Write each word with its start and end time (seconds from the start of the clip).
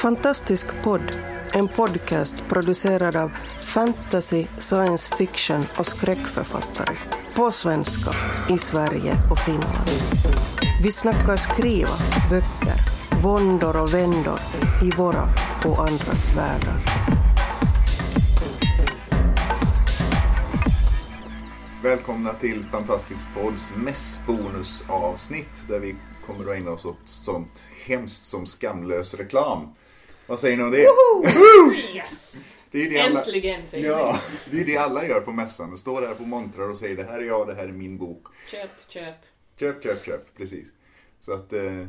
Fantastisk 0.00 0.66
podd, 0.82 1.18
en 1.54 1.68
podcast 1.68 2.44
producerad 2.48 3.16
av 3.16 3.32
fantasy, 3.64 4.46
science 4.58 5.16
fiction 5.16 5.62
och 5.78 5.86
skräckförfattare. 5.86 6.96
På 7.34 7.50
svenska, 7.50 8.10
i 8.50 8.58
Sverige 8.58 9.16
och 9.30 9.38
Finland. 9.38 9.90
Vi 10.82 10.92
snackar 10.92 11.36
skriva, 11.36 11.96
böcker, 12.30 12.80
våndor 13.22 13.82
och 13.82 13.94
vändor 13.94 14.40
i 14.82 14.90
våra 14.96 15.28
och 15.66 15.78
andras 15.88 16.36
världar. 16.36 16.76
Välkomna 21.82 22.32
till 22.32 22.64
Fantastisk 22.64 23.26
Podds 23.34 23.72
mässbonusavsnitt 23.76 25.68
där 25.68 25.80
vi 25.80 25.96
kommer 26.26 26.50
att 26.50 26.56
ägna 26.56 26.70
oss 26.70 26.84
åt 26.84 27.00
sånt 27.04 27.62
hemskt 27.86 28.24
som 28.24 28.46
skamlös 28.46 29.14
reklam. 29.14 29.74
Vad 30.30 30.38
säger 30.38 30.56
ni 30.56 30.62
om 30.62 30.70
det? 30.70 30.86
Yes! 31.94 32.34
det 32.70 32.82
är 32.82 32.90
det 32.90 33.00
alla, 33.00 33.20
Äntligen 33.20 33.66
säger 33.66 33.88
Ja, 33.88 34.20
det 34.50 34.60
är 34.60 34.64
det 34.64 34.76
alla 34.76 35.06
gör 35.06 35.20
på 35.20 35.32
mässan. 35.32 35.70
De 35.70 35.76
står 35.76 36.00
där 36.00 36.14
på 36.14 36.22
montrar 36.22 36.70
och 36.70 36.76
säger 36.76 36.96
det 36.96 37.04
här 37.04 37.20
är 37.20 37.24
jag, 37.24 37.46
det 37.46 37.54
här 37.54 37.68
är 37.68 37.72
min 37.72 37.98
bok. 37.98 38.26
vi. 38.44 38.50
Köp, 38.50 38.70
köp. 38.88 39.14
Köp, 39.56 39.82
köp, 39.82 40.04
köp. 40.04 40.36
Precis. 40.36 40.68
Så 41.20 41.32
att, 41.32 41.52
eh, 41.52 41.86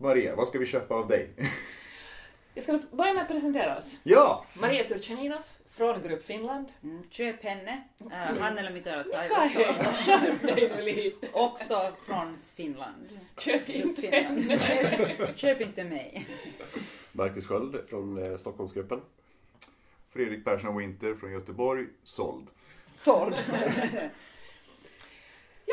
Maria, 0.00 0.36
vad 0.36 0.48
ska 0.48 0.58
vi 0.58 0.66
köpa 0.66 0.94
av 0.94 1.08
dig? 1.08 1.30
Jag 2.54 2.64
ska 2.64 2.78
börja 2.90 3.12
med 3.12 3.22
att 3.22 3.28
presentera 3.28 3.78
oss. 3.78 3.98
ja! 4.02 4.44
Maria 4.60 4.84
Turchaninov 4.84 5.42
från 5.70 6.02
Grupp 6.02 6.24
Finland. 6.24 6.66
Mm, 6.82 7.02
köp 7.10 7.44
henne. 7.44 7.82
Uh, 8.04 8.40
han 8.40 8.58
eller 8.58 8.70
Mikaela 8.70 9.02
Tai 9.02 9.48
Mikael, 9.48 9.74
också, 9.80 9.92
skärp 10.10 10.42
dig 10.56 10.72
nu 10.76 10.82
lite. 10.84 11.28
också 11.32 11.92
från 12.06 12.36
Finland. 12.56 13.18
Köp 13.38 13.68
inte 13.68 14.02
Finland. 14.02 14.40
henne. 14.40 14.58
Köp, 15.18 15.38
köp 15.38 15.60
inte 15.60 15.84
mig. 15.84 16.26
Marcus 17.18 17.46
Sköld 17.46 17.88
från 17.88 18.22
eh, 18.22 18.36
Stockholmsgruppen. 18.36 19.00
Fredrik 20.12 20.44
Persson 20.44 20.76
Winter 20.76 21.14
från 21.14 21.32
Göteborg, 21.32 21.86
såld. 22.02 22.50
Såld. 22.94 23.34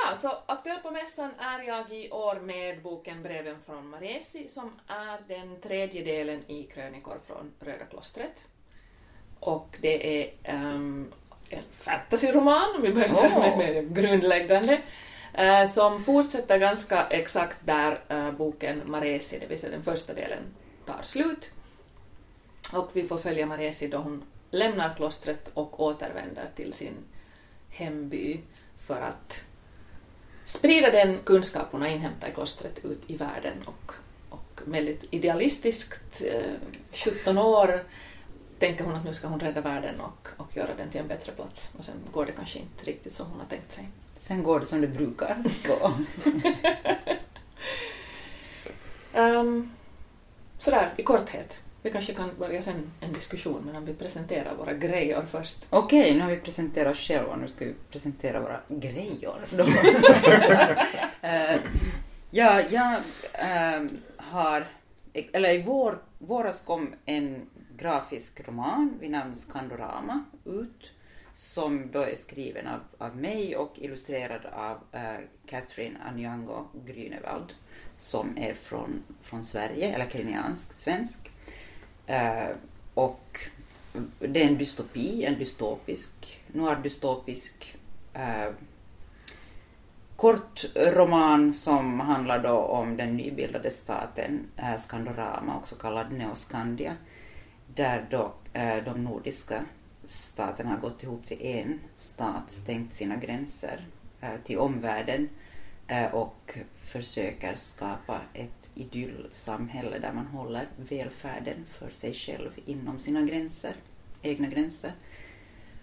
Ja, 0.08 0.16
så 0.16 0.38
aktuell 0.46 0.80
på 0.80 0.92
mässan 0.92 1.32
är 1.40 1.64
jag 1.64 1.92
i 1.92 2.12
år 2.12 2.40
med 2.40 2.82
boken 2.82 3.24
Breven 3.24 3.56
från 3.66 3.90
Maresi 3.90 4.50
som 4.50 4.72
är 4.88 5.20
den 5.28 5.62
tredje 5.62 6.04
delen 6.04 6.52
i 6.52 6.64
krönikor 6.64 7.18
från 7.28 7.52
Röda 7.60 7.86
klostret. 7.86 8.48
Och 9.40 9.78
det 9.82 10.22
är 10.22 10.34
ehm, 10.44 11.12
en 11.50 11.64
fantasyroman, 11.72 12.76
om 12.76 12.82
vi 12.82 12.94
börjar 12.94 13.10
Åh. 13.12 13.40
med, 13.40 13.58
med 13.58 13.76
det 13.76 14.02
grundläggande, 14.02 14.82
eh, 15.34 15.66
som 15.70 16.04
fortsätter 16.04 16.60
ganska 16.60 17.08
exakt 17.08 17.58
där 17.66 18.04
eh, 18.10 18.32
boken 18.32 18.82
Maresi, 18.86 19.40
det 19.40 19.48
vill 19.48 19.60
säga 19.60 19.72
den 19.72 19.84
första 19.84 20.14
delen, 20.14 20.44
tar 20.86 21.02
slut. 21.04 21.52
Och 22.74 22.90
vi 22.94 23.08
får 23.08 23.18
följa 23.18 23.46
Maresi 23.46 23.88
då 23.88 23.98
hon 23.98 24.24
lämnar 24.52 24.96
klostret 24.96 25.52
och 25.54 25.84
återvänder 25.84 26.50
till 26.56 26.74
sin 26.74 26.96
hemby 27.70 28.40
för 28.78 29.02
att 29.02 29.46
sprida 30.44 30.92
den 30.92 31.18
kunskap 31.18 31.68
hon 31.72 31.82
har 31.82 31.88
inhämtat 31.88 32.30
i 32.30 32.34
klostret 32.34 32.86
ut 32.86 33.02
i 33.08 33.18
världen 33.18 33.58
och, 33.66 33.92
och 34.30 34.62
väldigt 34.66 35.06
idealistiskt, 35.12 36.22
eh, 36.22 36.52
17 36.92 37.38
år, 37.38 37.84
tänker 38.60 38.84
hon 38.84 38.96
att 38.96 39.06
nu 39.06 39.14
ska 39.14 39.28
hon 39.28 39.40
rädda 39.40 39.62
världen 39.62 40.00
och, 40.00 40.28
och 40.38 40.58
göra 40.58 40.76
den 40.78 40.90
till 40.90 41.02
en 41.02 41.08
bättre 41.08 41.32
plats. 41.32 41.72
Och 41.78 41.86
sen 41.86 41.96
går 42.12 42.26
det 42.26 42.32
kanske 42.32 42.60
inte 42.60 42.86
riktigt 42.86 43.14
som 43.14 43.26
hon 43.28 43.40
har 43.40 43.48
tänkt 43.48 43.74
sig. 43.74 43.88
Sen 44.18 44.44
går 44.44 44.60
det 44.60 44.66
som 44.66 44.82
det 44.82 44.88
brukar 44.88 45.44
gå. 45.68 45.94
Um, 49.20 49.72
sådär, 50.66 50.94
i 50.98 51.04
korthet. 51.04 51.64
Vi 51.82 51.92
kanske 51.92 52.14
kan 52.14 52.30
börja 52.40 52.62
sen 52.62 52.92
en 53.00 53.14
diskussion, 53.14 53.64
men 53.66 53.76
om 53.76 53.86
vi 53.86 53.94
presenterar 53.94 54.56
våra 54.56 54.74
grejer 54.74 55.26
först. 55.32 55.68
Okej, 55.70 56.16
nu 56.16 56.22
har 56.22 56.30
vi 56.30 56.38
presenterat 56.38 56.92
oss 56.92 57.00
själva, 57.00 57.36
nu 57.36 57.48
ska 57.48 57.66
vi 57.66 57.74
presentera 57.92 58.40
våra 58.40 58.60
grejer. 58.68 59.34
Då. 59.58 59.66
Eh, 61.22 61.60
ja, 62.32 62.62
jag 62.70 62.94
eh, 63.34 63.84
har, 64.18 64.68
eller 65.14 65.50
i 65.50 65.62
vår, 65.62 66.02
våras 66.18 66.62
kom 66.62 66.94
en 67.06 67.50
grafisk 67.78 68.48
roman 68.48 68.98
vid 69.00 69.12
namn 69.12 69.36
Skandorama 69.36 70.24
ut 70.46 70.94
som 71.34 71.92
då 71.92 72.02
är 72.02 72.16
skriven 72.16 72.68
av, 72.68 72.80
av 72.98 73.18
mig 73.18 73.56
och 73.56 73.74
illustrerad 73.76 74.46
av 74.46 74.78
eh, 74.92 75.26
Catherine 75.46 76.00
Anyango 76.08 76.68
Grünewald 76.86 77.54
som 77.98 78.38
är 78.38 78.54
från, 78.54 79.04
från 79.22 79.44
Sverige, 79.44 79.96
eller 79.96 80.10
kenyansk 80.10 80.74
svensk. 80.74 81.32
Eh, 82.06 82.48
och 82.94 83.40
det 84.20 84.44
är 84.44 84.48
en 84.48 84.58
dystopi, 84.58 85.26
en 85.26 85.40
dystopisk, 85.40 86.42
noir-dystopisk 86.48 87.76
eh, 88.14 88.52
kort 90.16 90.66
roman 90.76 91.54
som 91.54 92.00
handlar 92.00 92.44
då 92.44 92.58
om 92.58 92.98
den 92.98 93.18
nybildade 93.18 93.72
staten 93.72 94.48
eh, 94.58 94.76
Skandorama, 94.78 95.58
också 95.58 95.76
kallad 95.76 96.12
Neoskandia, 96.12 96.96
där 97.76 98.08
då 98.12 98.34
eh, 98.54 98.84
de 98.86 99.04
nordiska 99.04 99.66
staterna 100.06 100.70
har 100.70 100.78
gått 100.78 101.04
ihop 101.04 101.26
till 101.28 101.46
en 101.46 101.80
stat, 101.96 102.44
stängt 102.52 102.94
sina 102.94 103.16
gränser 103.16 103.88
eh, 104.22 104.36
till 104.44 104.58
omvärlden 104.58 105.24
eh, 105.24 105.45
Eh, 105.88 106.14
och 106.16 106.58
försöker 106.78 107.56
skapa 107.56 108.22
ett 108.34 108.72
idyllsamhälle 108.76 110.00
där 110.00 110.14
man 110.14 110.26
håller 110.26 110.68
välfärden 110.78 111.66
för 111.70 111.90
sig 111.90 112.14
själv 112.14 112.52
inom 112.66 113.00
sina 113.00 113.22
gränser, 113.22 113.76
egna 114.22 114.48
gränser. 114.48 114.92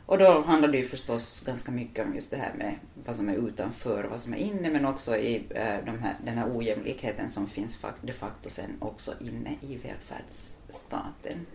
Och 0.07 0.19
då 0.19 0.43
handlar 0.43 0.69
det 0.69 0.79
ju 0.79 0.85
förstås 0.85 1.43
ganska 1.47 1.73
mycket 1.73 2.07
om 2.07 2.15
just 2.15 2.31
det 2.31 2.37
här 2.37 2.55
med 2.55 2.75
vad 3.05 3.17
som 3.17 3.29
är 3.29 3.49
utanför 3.49 4.05
och 4.05 4.11
vad 4.11 4.21
som 4.21 4.35
är 4.35 4.39
inne, 4.39 4.71
men 4.71 4.85
också 4.85 5.17
i 5.17 5.45
eh, 5.51 5.85
de 5.87 5.99
här, 5.99 6.17
den 6.25 6.39
här 6.39 6.57
ojämlikheten 6.57 7.31
som 7.31 7.47
finns 7.47 7.81
de 8.01 8.13
facto 8.13 8.51
sen 8.51 8.77
också 8.79 9.15
inne 9.21 9.57
i 9.61 9.77
välfärdsstaten. 9.77 11.47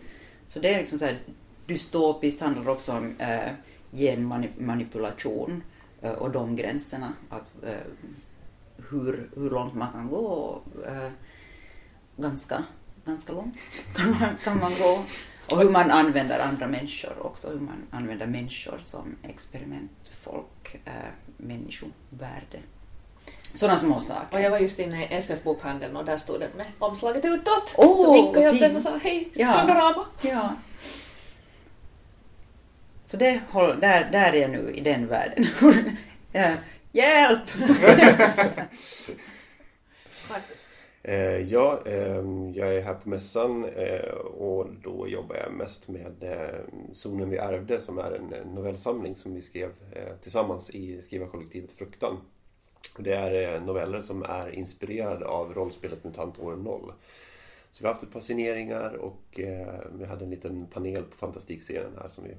Så 0.48 0.60
det 0.60 0.74
är 0.74 0.78
liksom 0.78 1.00
så 1.00 1.06
här 1.06 1.20
dystopiskt, 1.66 2.42
handlar 2.42 2.70
också 2.70 2.92
om 2.92 3.16
eh, 3.20 3.52
genmanipulation 3.92 5.64
och 6.18 6.32
de 6.32 6.56
gränserna. 6.56 7.14
Att, 7.30 7.64
hur, 8.90 9.30
hur 9.36 9.50
långt 9.50 9.74
man 9.74 9.92
kan 9.92 10.08
gå. 10.10 10.62
Eh, 10.88 11.12
ganska, 12.18 12.64
ganska 13.06 13.34
långt 13.34 13.56
kan 13.96 14.10
man, 14.20 14.38
kan 14.44 14.60
man 14.60 14.72
gå. 14.80 15.04
Och 15.52 15.60
hur 15.62 15.70
man 15.70 15.92
använder 15.92 16.40
andra 16.40 16.68
människor 16.68 17.26
också, 17.26 17.50
hur 17.50 17.60
man 17.60 17.88
använder 17.92 18.28
människor 18.28 18.78
som 18.82 19.16
experimentfolk, 19.24 20.76
eh, 20.86 20.92
människovärde. 21.38 22.60
Sådana 23.56 23.80
små 23.80 23.96
Och 23.96 24.04
saker. 24.04 24.40
jag 24.40 24.52
var 24.52 24.60
just 24.60 24.80
inne 24.80 25.06
i 25.06 25.14
SF-bokhandeln 25.14 25.96
och 25.98 26.06
där 26.06 26.18
stod 26.18 26.40
den 26.40 26.50
med 26.58 26.66
omslaget 26.80 27.26
utåt. 27.26 27.76
Åh, 27.78 27.98
så 28.06 28.14
vinkade 28.14 28.46
jag 28.46 28.60
den 28.60 28.76
och 28.76 28.82
sa 28.82 28.98
hej, 28.98 29.30
Ja. 29.34 29.54
Skandorama. 29.54 30.06
Ja. 30.22 30.56
Så 33.06 33.18
det, 33.18 33.42
där, 33.54 34.10
där 34.12 34.34
är 34.34 34.42
jag 34.42 34.52
nu 34.52 34.72
i 34.76 34.82
den 34.82 35.08
världen. 35.08 35.46
Hjälp! 36.98 37.50
Eh, 41.04 41.42
ja, 41.42 41.80
eh, 41.86 42.24
jag 42.54 42.76
är 42.76 42.82
här 42.82 42.94
på 42.94 43.10
mässan 43.10 43.66
eh, 43.66 44.10
och 44.16 44.68
då 44.84 45.08
jobbar 45.08 45.36
jag 45.36 45.54
mest 45.54 45.88
med 45.88 46.24
eh, 46.24 46.60
Zonen 46.94 47.30
vi 47.30 47.38
ärvde 47.38 47.82
som 47.82 47.98
är 47.98 48.12
en 48.12 48.54
novellsamling 48.54 49.16
som 49.16 49.34
vi 49.34 49.42
skrev 49.42 49.70
eh, 49.92 50.16
tillsammans 50.22 50.70
i 50.70 51.02
skrivarkollektivet 51.02 51.72
Fruktan. 51.72 52.18
Det 52.98 53.14
är 53.14 53.60
noveller 53.60 54.02
som 54.02 54.24
är 54.24 54.50
inspirerade 54.50 55.26
av 55.26 55.54
rollspelet 55.54 56.04
MUTANT 56.04 56.40
år 56.40 56.56
0. 56.56 56.92
Så 57.72 57.84
vi 57.84 57.88
har 57.88 57.94
haft 57.94 58.04
ett 58.04 58.14
par 58.14 58.22
signeringar 58.22 58.94
och 58.94 59.40
vi 59.92 60.06
hade 60.06 60.26
en 60.26 60.30
liten 60.32 60.68
panel 60.68 61.04
på 61.04 61.18
fantastikscenen 61.18 61.98
här 62.02 62.10
som 62.10 62.24
vi 62.24 62.36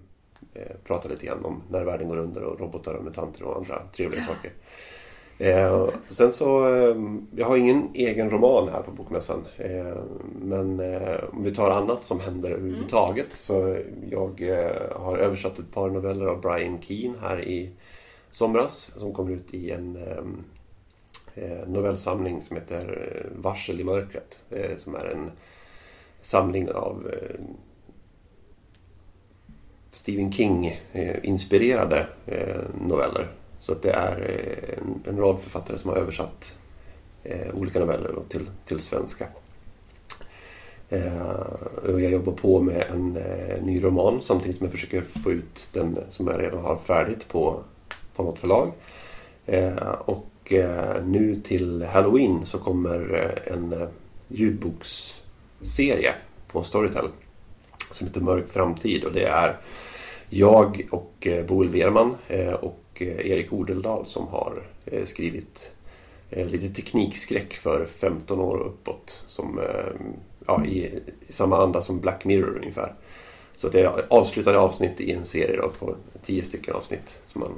eh, 0.55 0.77
pratade 0.85 1.15
lite 1.15 1.27
grann 1.27 1.45
om 1.45 1.63
när 1.71 1.85
världen 1.85 2.09
går 2.09 2.17
under 2.17 2.43
och 2.43 2.61
robotar 2.61 2.95
och 2.95 3.05
mutanter 3.05 3.43
och 3.43 3.57
andra 3.57 3.83
trevliga 3.93 4.23
saker. 4.23 4.53
Eh, 5.39 5.89
sen 6.11 6.33
så, 6.33 6.75
eh, 6.75 6.97
jag 7.37 7.47
har 7.47 7.57
ingen 7.57 7.89
egen 7.95 8.31
roman 8.31 8.69
här 8.69 8.83
på 8.83 8.91
Bokmässan. 8.91 9.45
Eh, 9.57 9.97
men 10.41 10.81
eh, 10.81 11.25
om 11.33 11.45
vi 11.45 11.55
tar 11.55 11.71
annat 11.71 12.05
som 12.05 12.21
händer 12.21 12.51
överhuvudtaget. 12.51 13.33
Så 13.33 13.77
jag 14.11 14.43
eh, 14.43 15.01
har 15.01 15.19
översatt 15.19 15.59
ett 15.59 15.73
par 15.73 15.91
noveller 15.91 16.27
av 16.27 16.41
Brian 16.41 16.79
Keane 16.81 17.19
här 17.21 17.41
i 17.41 17.71
somras. 18.31 18.93
Som 18.97 19.13
kommer 19.13 19.33
ut 19.33 19.55
i 19.55 19.71
en 19.71 19.97
eh, 19.97 21.45
eh, 21.45 21.69
novellsamling 21.69 22.43
som 22.43 22.57
heter 22.57 23.27
Varsel 23.37 23.81
i 23.81 23.85
mörkret. 23.85 24.39
Som 24.79 24.95
är 24.95 25.07
en 25.07 25.31
samling 26.21 26.71
av 26.71 27.11
Stephen 29.91 30.33
King-inspirerade 30.33 32.07
eh, 32.27 32.51
eh, 32.51 32.57
noveller. 32.81 33.29
Så 33.59 33.73
att 33.73 33.83
det 33.83 33.91
är 33.91 34.19
eh, 34.21 34.79
en, 34.79 35.15
en 35.15 35.21
rad 35.21 35.41
författare 35.41 35.79
som 35.79 35.91
har 35.91 35.97
översatt 35.97 36.55
olika 37.55 37.81
noveller 37.81 38.15
till, 38.29 38.51
till 38.65 38.81
svenska. 38.81 39.27
Och 41.83 42.01
jag 42.01 42.11
jobbar 42.13 42.33
på 42.33 42.61
med 42.61 42.85
en 42.91 43.19
ny 43.67 43.85
roman 43.85 44.23
samtidigt 44.23 44.57
som 44.57 44.65
jag 44.65 44.73
försöker 44.73 45.01
få 45.01 45.33
ut 45.33 45.69
den 45.73 45.99
som 46.11 46.27
jag 46.27 46.41
redan 46.41 46.65
har 46.65 46.77
färdigt 46.77 47.29
på, 47.29 47.61
på 48.15 48.23
något 48.23 48.39
förlag. 48.39 48.73
Och 49.99 50.53
nu 51.05 51.41
till 51.45 51.83
Halloween 51.83 52.47
så 52.47 52.59
kommer 52.59 53.39
en 53.47 53.89
ljudboksserie 54.29 56.15
på 56.53 56.63
Storytel 56.63 57.09
som 57.91 58.07
heter 58.07 58.21
Mörk 58.21 58.49
framtid 58.49 59.05
och 59.05 59.13
det 59.13 59.25
är 59.25 59.57
jag 60.31 60.89
och 60.91 61.27
eh, 61.27 61.45
Boel 61.45 61.69
Wehrman 61.69 62.17
eh, 62.29 62.53
och 62.53 62.85
eh, 62.95 63.31
Erik 63.31 63.53
Odeldal 63.53 64.07
som 64.07 64.29
har 64.29 64.63
skrivit 65.05 65.71
lite 66.31 66.69
teknikskräck 66.69 67.55
för 67.55 67.87
15 67.87 68.41
år 68.41 68.59
uppåt. 68.59 69.25
Som, 69.27 69.61
ja, 70.47 70.65
i, 70.65 70.79
i 71.29 71.33
samma 71.33 71.63
anda 71.63 71.83
som 71.83 72.01
Black 72.01 72.25
Mirror 72.25 72.57
ungefär. 72.57 72.95
Så 73.57 73.69
det 73.69 73.81
är 73.81 74.05
avslutade 74.09 74.59
avsnitt 74.59 75.01
i 75.01 75.13
en 75.13 75.25
serie 75.25 75.57
då, 75.57 75.69
på 75.69 75.97
10 76.27 76.45
stycken 76.45 76.75
avsnitt 76.75 77.19
som 77.25 77.41
man 77.41 77.51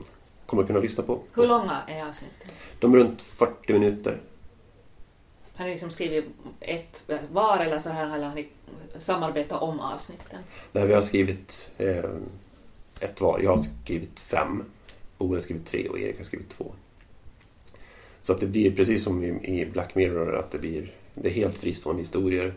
kommer 0.46 0.62
kunna 0.62 0.78
lyssna 0.80 1.02
på. 1.02 1.18
Hur 1.34 1.46
långa 1.46 1.82
är 1.88 2.08
avsnitten? 2.08 2.48
De 2.78 2.94
är 2.94 2.98
runt 2.98 3.22
40 3.22 3.72
minuter. 3.72 4.18
Har 5.60 5.66
ni 5.66 5.72
liksom 5.72 5.90
skrivit 5.90 6.24
ett 6.60 7.02
var 7.32 7.58
eller 7.58 7.78
så 7.78 7.90
här 7.90 8.14
eller 8.14 8.28
har 8.28 8.34
ni 8.34 8.48
samarbetat 8.98 9.62
om 9.62 9.80
avsnitten? 9.80 10.42
När 10.72 10.86
vi 10.86 10.94
har 10.94 11.02
skrivit 11.02 11.72
eh, 11.78 12.10
ett 13.00 13.20
var. 13.20 13.40
Jag 13.40 13.56
har 13.56 13.62
skrivit 13.84 14.20
fem. 14.20 14.64
Boel 15.18 15.34
har 15.34 15.40
skrivit 15.40 15.66
tre 15.66 15.88
och 15.88 15.98
Erik 15.98 16.16
har 16.16 16.24
skrivit 16.24 16.48
två. 16.48 16.72
Så 18.22 18.32
att 18.32 18.40
det 18.40 18.46
blir 18.46 18.76
precis 18.76 19.04
som 19.04 19.24
i, 19.24 19.60
i 19.60 19.66
Black 19.66 19.94
Mirror 19.94 20.36
att 20.36 20.50
det 20.50 20.58
blir 20.58 20.94
det 21.14 21.28
är 21.28 21.32
helt 21.32 21.58
fristående 21.58 22.02
historier 22.02 22.54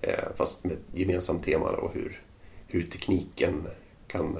eh, 0.00 0.24
fast 0.36 0.64
med 0.64 0.72
ett 0.72 0.98
gemensamt 0.98 1.44
tema 1.44 1.70
och 1.70 1.94
hur, 1.94 2.22
hur 2.66 2.86
tekniken 2.86 3.66
kan 4.06 4.38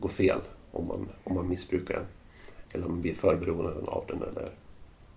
gå 0.00 0.08
fel 0.08 0.40
om 0.72 0.86
man, 0.86 1.08
om 1.24 1.34
man 1.34 1.48
missbrukar 1.48 1.94
den. 1.94 2.06
Eller 2.72 2.86
om 2.86 2.92
man 2.92 3.00
blir 3.02 3.14
för 3.14 3.36
beroende 3.36 3.90
av 3.90 4.04
den 4.08 4.22
eller 4.22 4.50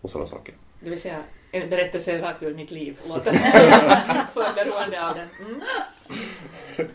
och 0.02 0.10
sådana 0.10 0.28
saker. 0.28 0.54
Det 0.84 0.90
vill 0.90 1.02
säga 1.02 1.24
en 1.52 1.70
berättelse 1.70 2.22
rakt 2.22 2.44
ur 2.44 2.56
mitt 2.56 2.72
liv 2.72 2.98
låter 3.08 3.34
för 4.34 4.56
beroende 4.56 5.10
av 5.10 5.16
den. 5.16 5.28
Mm. 5.40 5.62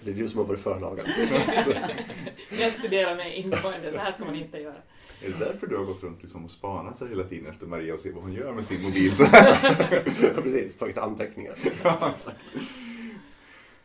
Det 0.04 0.10
är 0.10 0.14
du 0.14 0.28
som 0.28 0.38
har 0.38 0.46
varit 0.46 0.60
förlagan. 0.60 1.06
Jag 2.60 2.72
studerar 2.72 3.16
mig 3.16 3.34
ingående, 3.34 3.92
så 3.92 3.98
här 3.98 4.12
ska 4.12 4.24
man 4.24 4.34
inte 4.34 4.58
göra. 4.58 4.74
Är 5.22 5.28
det 5.28 5.44
därför 5.44 5.66
du 5.66 5.76
har 5.76 5.84
gått 5.84 6.02
runt 6.02 6.22
liksom 6.22 6.44
och 6.44 6.50
spanat 6.50 6.98
sig 6.98 7.08
hela 7.08 7.24
tiden 7.24 7.50
efter 7.50 7.66
Maria 7.66 7.94
och 7.94 8.00
se 8.00 8.10
vad 8.12 8.22
hon 8.22 8.32
gör 8.32 8.52
med 8.52 8.64
sin 8.64 8.82
mobil? 8.82 9.12
Så 9.14 9.24
Ja, 9.32 10.42
Precis, 10.42 10.76
tagit 10.76 10.98
anteckningar. 10.98 11.54
Ja, 11.82 12.10
exakt. 12.16 12.36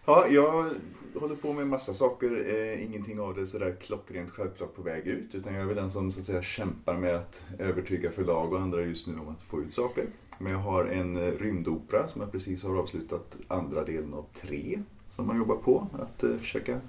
Ja, 0.06 0.28
jag 0.30 0.70
håller 1.16 1.36
på 1.36 1.54
med 1.54 1.62
en 1.62 1.70
massa 1.70 1.94
saker. 1.94 2.46
Eh, 2.48 2.86
ingenting 2.86 3.20
av 3.20 3.36
det 3.36 3.42
är 3.42 3.46
sådär 3.46 3.76
klockrent 3.82 4.32
självklart 4.32 4.76
på 4.76 4.82
väg 4.82 5.08
ut. 5.08 5.36
Utan 5.36 5.54
jag 5.54 5.62
är 5.62 5.66
väl 5.66 5.76
den 5.76 5.92
som 5.92 6.12
så 6.12 6.20
att 6.20 6.26
säga 6.26 6.42
kämpar 6.42 6.98
med 6.98 7.16
att 7.16 7.46
övertyga 7.60 8.12
förlag 8.12 8.54
och 8.54 8.62
andra 8.62 8.82
just 8.82 9.08
nu 9.08 9.14
om 9.14 9.30
att 9.30 9.42
få 9.42 9.62
ut 9.62 9.74
saker. 9.74 10.06
Men 10.40 10.52
jag 10.52 10.60
har 10.60 10.86
en 10.86 11.16
eh, 11.16 11.32
rymdopera 11.32 12.08
som 12.08 12.22
jag 12.22 12.32
precis 12.32 12.64
har 12.64 12.78
avslutat 12.78 13.36
andra 13.48 13.84
delen 13.84 14.14
av 14.14 14.26
tre. 14.42 14.84
Som 15.10 15.28
man 15.28 15.38
jobbar 15.38 15.56
på 15.56 15.88
att 16.00 16.24
eh, 16.24 16.38
försöka 16.38 16.80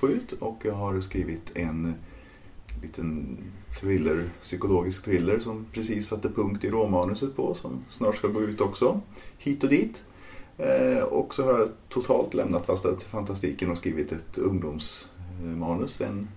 få 0.00 0.08
ut. 0.08 0.32
Och 0.32 0.64
jag 0.64 0.74
har 0.74 1.00
skrivit 1.00 1.56
en 1.56 1.94
liten 2.82 3.38
thriller, 3.80 4.30
psykologisk 4.40 5.04
thriller 5.04 5.38
som 5.38 5.66
precis 5.72 6.08
satte 6.08 6.28
punkt 6.28 6.64
i 6.64 6.70
råmanuset 6.70 7.36
på. 7.36 7.54
Som 7.54 7.84
snart 7.88 8.16
ska 8.16 8.28
gå 8.28 8.40
ut 8.40 8.60
också. 8.60 9.00
Hit 9.38 9.64
och 9.64 9.70
dit. 9.70 10.04
Eh, 10.58 11.02
och 11.02 11.34
så 11.34 11.44
har 11.44 11.58
jag 11.58 11.68
totalt 11.88 12.34
lämnat 12.34 12.66
fast 12.66 13.02
fantastiken 13.02 13.70
och 13.70 13.78
skrivit 13.78 14.12
ett 14.12 14.38
ungdomsmanus. 14.38 16.00
En 16.00 16.28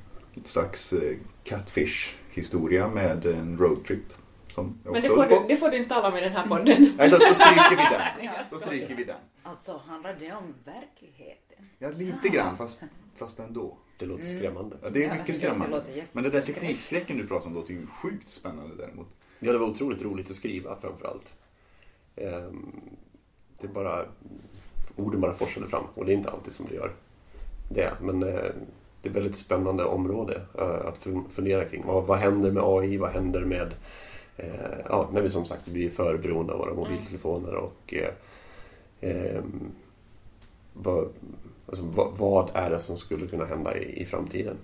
slags 0.43 0.93
eh, 0.93 1.17
catfish-historia 1.43 2.87
med 2.87 3.25
en 3.25 3.57
roadtrip. 3.57 4.13
Som 4.47 4.79
jag 4.83 4.93
Men 4.93 5.01
det 5.01 5.07
får, 5.07 5.25
du, 5.25 5.47
det 5.47 5.57
får 5.57 5.69
du 5.69 5.77
inte 5.77 5.89
tala 5.89 6.11
om 6.11 6.17
i 6.17 6.21
den 6.21 6.31
här 6.31 6.47
podden. 6.47 6.93
Nej, 6.97 7.09
då, 7.09 7.17
då 7.17 7.33
stryker 7.33 7.69
vi 7.69 7.75
den. 7.75 8.29
Då 8.51 8.57
stryker 8.57 8.95
vi 8.95 9.03
den. 9.03 9.15
Alltså, 9.43 9.81
handlar 9.87 10.15
det 10.19 10.31
om 10.31 10.55
verkligheten? 10.65 11.69
Ja, 11.79 11.89
lite 11.89 12.29
grann, 12.29 12.57
fast, 12.57 12.83
fast 13.15 13.39
ändå. 13.39 13.77
Det 13.99 14.05
låter 14.05 14.37
skrämmande. 14.37 14.77
Ja, 14.83 14.89
det 14.89 15.05
är 15.05 15.15
mycket 15.15 15.35
skrämmande. 15.35 15.83
Men 16.11 16.23
den 16.23 16.31
där 16.31 16.41
teknikskräcken 16.41 17.17
du 17.17 17.27
pratar 17.27 17.47
om 17.47 17.53
låter 17.53 17.73
ju 17.73 17.87
sjukt 17.87 18.29
spännande 18.29 18.75
däremot. 18.75 19.07
Ja, 19.39 19.51
det 19.51 19.57
var 19.57 19.67
otroligt 19.67 20.01
roligt 20.01 20.29
att 20.29 20.35
skriva 20.35 20.77
framförallt. 20.81 21.35
Ehm, 22.15 22.71
Det 23.61 23.67
bara... 23.67 24.05
Orden 24.95 25.21
bara 25.21 25.33
forsade 25.33 25.67
fram 25.67 25.83
och 25.93 26.05
det 26.05 26.11
är 26.11 26.15
inte 26.15 26.29
alltid 26.29 26.53
som 26.53 26.65
det 26.69 26.75
gör 26.75 26.91
det. 27.69 27.91
Men 28.01 28.23
eh, 28.23 28.29
det 29.01 29.07
är 29.07 29.09
ett 29.09 29.15
väldigt 29.15 29.35
spännande 29.35 29.83
område 29.85 30.41
eh, 30.59 30.85
att 30.85 30.99
fun- 31.05 31.29
fundera 31.29 31.65
kring. 31.65 31.83
Vad, 31.85 32.03
vad 32.03 32.17
händer 32.17 32.51
med 32.51 32.63
AI? 32.65 32.97
Vad 32.97 33.09
händer 33.11 33.41
med... 33.45 33.73
eh, 34.37 34.77
Ja, 34.89 35.09
när 35.13 35.21
vi 35.21 35.29
som 35.29 35.45
sagt 35.45 35.65
blir 35.65 35.89
för 35.89 36.17
beroende 36.17 36.53
av 36.53 36.59
våra 36.59 36.73
mobiltelefoner 36.73 37.55
och... 37.55 37.93
eh, 37.93 38.13
ehm, 39.01 39.71
vad, 40.73 41.09
alltså, 41.67 41.83
vad, 41.85 42.17
vad 42.17 42.51
är 42.53 42.69
det 42.69 42.79
som 42.79 42.97
skulle 42.97 43.27
kunna 43.27 43.45
hända 43.45 43.77
i, 43.77 44.01
i 44.01 44.05
framtiden? 44.05 44.57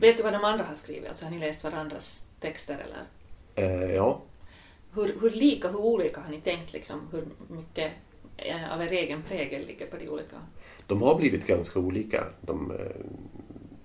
Vet 0.00 0.16
du 0.16 0.22
vad 0.22 0.32
de 0.32 0.44
andra 0.44 0.64
har 0.64 0.74
skrivit? 0.74 1.08
Alltså 1.08 1.24
har 1.24 1.30
ni 1.32 1.38
läst 1.38 1.64
varandras 1.64 2.26
texter 2.40 2.78
eller? 2.86 3.04
Eh, 3.68 3.94
ja, 3.94 4.20
Hur, 4.94 5.14
hur 5.20 5.30
lika, 5.30 5.68
hur 5.68 5.80
olika 5.80 6.20
har 6.20 6.30
ni 6.30 6.40
tänkt 6.40 6.72
liksom? 6.72 7.00
Hur 7.12 7.24
mycket 7.48 7.92
av 8.72 8.82
er 8.82 8.92
egen 8.92 9.22
prägel 9.22 9.66
ligger 9.66 9.86
på 9.86 9.96
de 9.96 10.08
olika? 10.08 10.36
De 10.86 11.02
har 11.02 11.14
blivit 11.14 11.46
ganska 11.46 11.78
olika, 11.78 12.24
de 12.40 12.70
eh, 12.70 12.86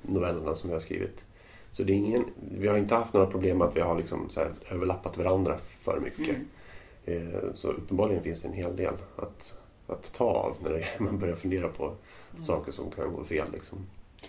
novellerna 0.01 0.55
som 0.55 0.69
vi 0.69 0.73
har 0.73 0.81
skrivit. 0.81 1.25
Så 1.71 1.83
det 1.83 1.93
är 1.93 1.97
ingen, 1.97 2.25
vi 2.51 2.67
har 2.67 2.77
inte 2.77 2.95
haft 2.95 3.13
några 3.13 3.27
problem 3.27 3.57
med 3.57 3.67
att 3.67 3.77
vi 3.77 3.81
har 3.81 3.97
liksom 3.97 4.29
så 4.29 4.39
här 4.39 4.51
överlappat 4.71 5.17
varandra 5.17 5.57
för 5.57 5.99
mycket. 5.99 6.35
Mm. 6.35 6.47
Eh, 7.05 7.53
Så 7.53 7.67
uppenbarligen 7.71 8.23
finns 8.23 8.41
det 8.41 8.47
en 8.47 8.53
hel 8.53 8.75
del 8.75 8.93
att, 9.15 9.53
att 9.87 10.13
ta 10.13 10.25
av 10.25 10.57
när 10.63 10.69
det, 10.71 10.85
man 10.99 11.19
börjar 11.19 11.35
fundera 11.35 11.67
på 11.67 11.93
saker 12.41 12.71
som 12.71 12.91
kan 12.91 13.13
gå 13.13 13.23
fel. 13.23 13.47
Liksom. 13.53 13.85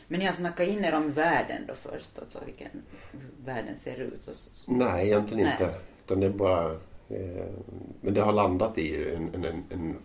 Men 0.08 0.18
ni 0.20 0.26
har 0.26 0.32
snackat 0.32 0.68
in 0.68 0.84
er 0.84 0.94
om 0.94 1.12
världen 1.12 1.62
då 1.68 1.74
först, 1.74 2.18
alltså 2.18 2.38
vilken 2.46 2.70
hur 3.12 3.44
världen 3.44 3.76
ser 3.76 3.96
ut? 4.00 4.28
Och 4.28 4.34
så, 4.34 4.50
så. 4.52 4.72
Nej, 4.72 5.06
egentligen 5.06 5.44
Nej. 5.44 5.52
inte. 5.52 5.74
Utan 6.04 6.20
det 6.20 6.26
är 6.26 6.30
bara... 6.30 6.76
Eh, 7.08 7.46
men 8.00 8.14
det 8.14 8.20
har 8.20 8.32
landat 8.32 8.78
i 8.78 9.14
en, 9.14 9.34
en, 9.34 9.44
en, 9.44 9.64
en 9.70 9.96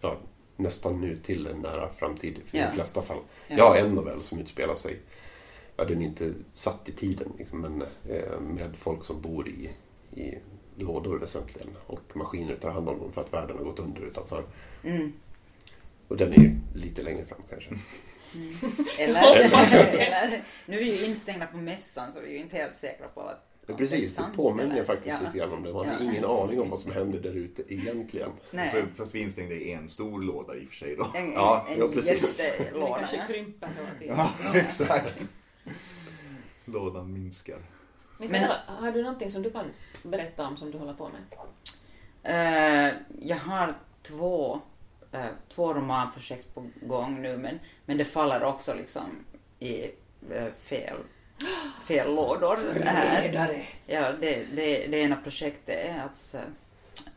ja, 0.00 0.16
nästan 0.56 1.00
nu 1.00 1.16
till 1.16 1.46
en 1.46 1.60
nära 1.60 1.92
framtid 1.92 2.38
för 2.46 2.58
Ja. 2.58 2.66
de 2.66 2.72
flesta 2.72 3.02
fall. 3.02 3.18
Ja. 3.48 3.56
Jag 3.56 3.64
har 3.64 3.76
en 3.76 3.94
novell 3.94 4.22
som 4.22 4.38
utspelar 4.38 4.74
sig, 4.74 4.98
ja 5.76 5.84
den 5.84 6.02
är 6.02 6.06
inte 6.06 6.32
satt 6.54 6.88
i 6.88 6.92
tiden, 6.92 7.32
liksom, 7.38 7.60
men 7.60 7.82
eh, 8.08 8.40
med 8.40 8.76
folk 8.76 9.04
som 9.04 9.20
bor 9.20 9.48
i, 9.48 9.70
i 10.20 10.38
lådor 10.76 11.18
väsentligen. 11.18 11.68
Och 11.86 12.16
maskiner 12.16 12.56
tar 12.56 12.70
hand 12.70 12.88
om 12.88 12.98
dem 12.98 13.12
för 13.12 13.20
att 13.20 13.32
världen 13.32 13.58
har 13.58 13.64
gått 13.64 13.78
under 13.80 14.06
utanför. 14.06 14.44
Mm. 14.84 15.12
Och 16.08 16.16
den 16.16 16.32
är 16.32 16.36
ju 16.38 16.56
lite 16.74 17.02
längre 17.02 17.24
fram 17.24 17.42
kanske. 17.50 17.70
Eller, 18.98 19.34
eller, 19.34 20.42
nu 20.66 20.76
är 20.76 20.84
vi 20.84 20.98
ju 20.98 21.06
instängda 21.06 21.46
på 21.46 21.56
mässan 21.56 22.12
så 22.12 22.20
vi 22.20 22.26
är 22.26 22.32
ju 22.32 22.38
inte 22.38 22.56
helt 22.56 22.76
säkra 22.76 23.08
på 23.08 23.20
att 23.20 23.48
Men 23.66 23.76
det 23.76 23.82
precis, 23.82 24.00
det 24.16 24.22
sant 24.22 24.36
påminner 24.36 24.84
faktiskt 24.84 25.16
ja. 25.20 25.26
lite 25.26 25.38
grann 25.38 25.52
om 25.52 25.62
det. 25.62 25.72
Man 25.72 25.88
har 25.88 26.02
ingen 26.02 26.24
aning 26.24 26.60
om 26.60 26.70
vad 26.70 26.78
som 26.78 26.92
händer 26.92 27.20
där 27.20 27.34
ute 27.34 27.74
egentligen. 27.74 28.30
Nej. 28.50 28.70
Så, 28.70 28.82
fast 28.96 29.14
vi 29.14 29.18
är 29.20 29.24
instängda 29.24 29.54
i 29.54 29.72
en 29.72 29.88
stor 29.88 30.22
låda 30.22 30.54
i 30.56 30.64
och 30.64 30.68
för 30.68 30.76
sig 30.76 30.96
då. 30.96 31.06
En, 31.14 31.32
Ja, 31.32 31.66
en, 31.70 31.78
ja, 31.78 31.84
en 31.84 31.92
precis. 31.92 32.38
Ni 32.38 32.44
jättelåda. 32.44 32.98
kanske 32.98 33.16
Ja. 33.16 33.26
krymper 33.26 33.68
hela 33.76 33.98
tiden. 33.98 34.16
Ja, 34.18 34.58
exakt. 34.58 35.26
Lådan 36.64 37.12
minskar. 37.12 37.58
Mikaela, 38.18 38.60
har 38.66 38.92
du 38.92 39.02
någonting 39.02 39.30
som 39.30 39.42
du 39.42 39.50
kan 39.50 39.64
berätta 40.02 40.46
om 40.46 40.56
som 40.56 40.70
du 40.70 40.78
håller 40.78 40.94
på 40.94 41.08
med? 41.08 41.22
Eh, 42.22 42.94
jag 43.20 43.36
har 43.36 43.74
två, 44.02 44.60
eh, 45.12 45.26
två 45.48 45.74
romanprojekt 45.74 46.54
på 46.54 46.70
gång 46.82 47.22
nu 47.22 47.36
men, 47.36 47.58
men 47.86 47.96
det 47.98 48.04
faller 48.04 48.42
också 48.44 48.74
liksom 48.74 49.04
i 49.58 49.82
eh, 50.30 50.52
fel, 50.58 50.96
fel 51.84 52.14
lådor. 52.14 52.56
Förrädare! 52.56 53.62
Ja, 53.86 54.12
det, 54.20 54.44
det, 54.56 54.86
det 54.86 54.98
ena 54.98 55.16
projektet 55.16 55.68
är 55.68 56.02
alltså 56.02 56.24
så, 56.26 56.38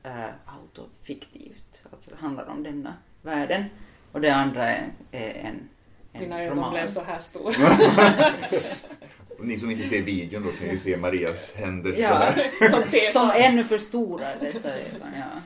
eh, 0.09 0.25
autofiktivt, 0.45 1.83
alltså 1.91 2.09
det 2.09 2.15
handlar 2.17 2.45
om 2.45 2.63
denna 2.63 2.93
världen. 3.21 3.65
Och 4.11 4.21
det 4.21 4.29
andra 4.29 4.69
är, 4.71 4.88
är 5.11 5.29
en, 5.33 5.69
en 6.13 6.21
Dina 6.21 6.43
ögon 6.43 6.71
blev 6.71 6.88
så 6.88 7.01
här 7.03 7.19
stora. 7.19 7.53
Ni 9.39 9.59
som 9.59 9.71
inte 9.71 9.83
ser 9.83 10.01
videon 10.01 10.43
då 10.43 10.51
kan 10.51 10.69
ju 10.69 10.77
se 10.77 10.97
Marias 10.97 11.53
händer 11.55 11.91
så 11.91 12.01
Ja. 12.01 12.07
här. 12.15 12.69
som. 12.69 12.83
Som 13.13 13.31
ännu 13.35 13.63
förstorar 13.63 14.35
dessa 14.41 14.75
ögon, 14.75 15.07
ja. 15.15 15.41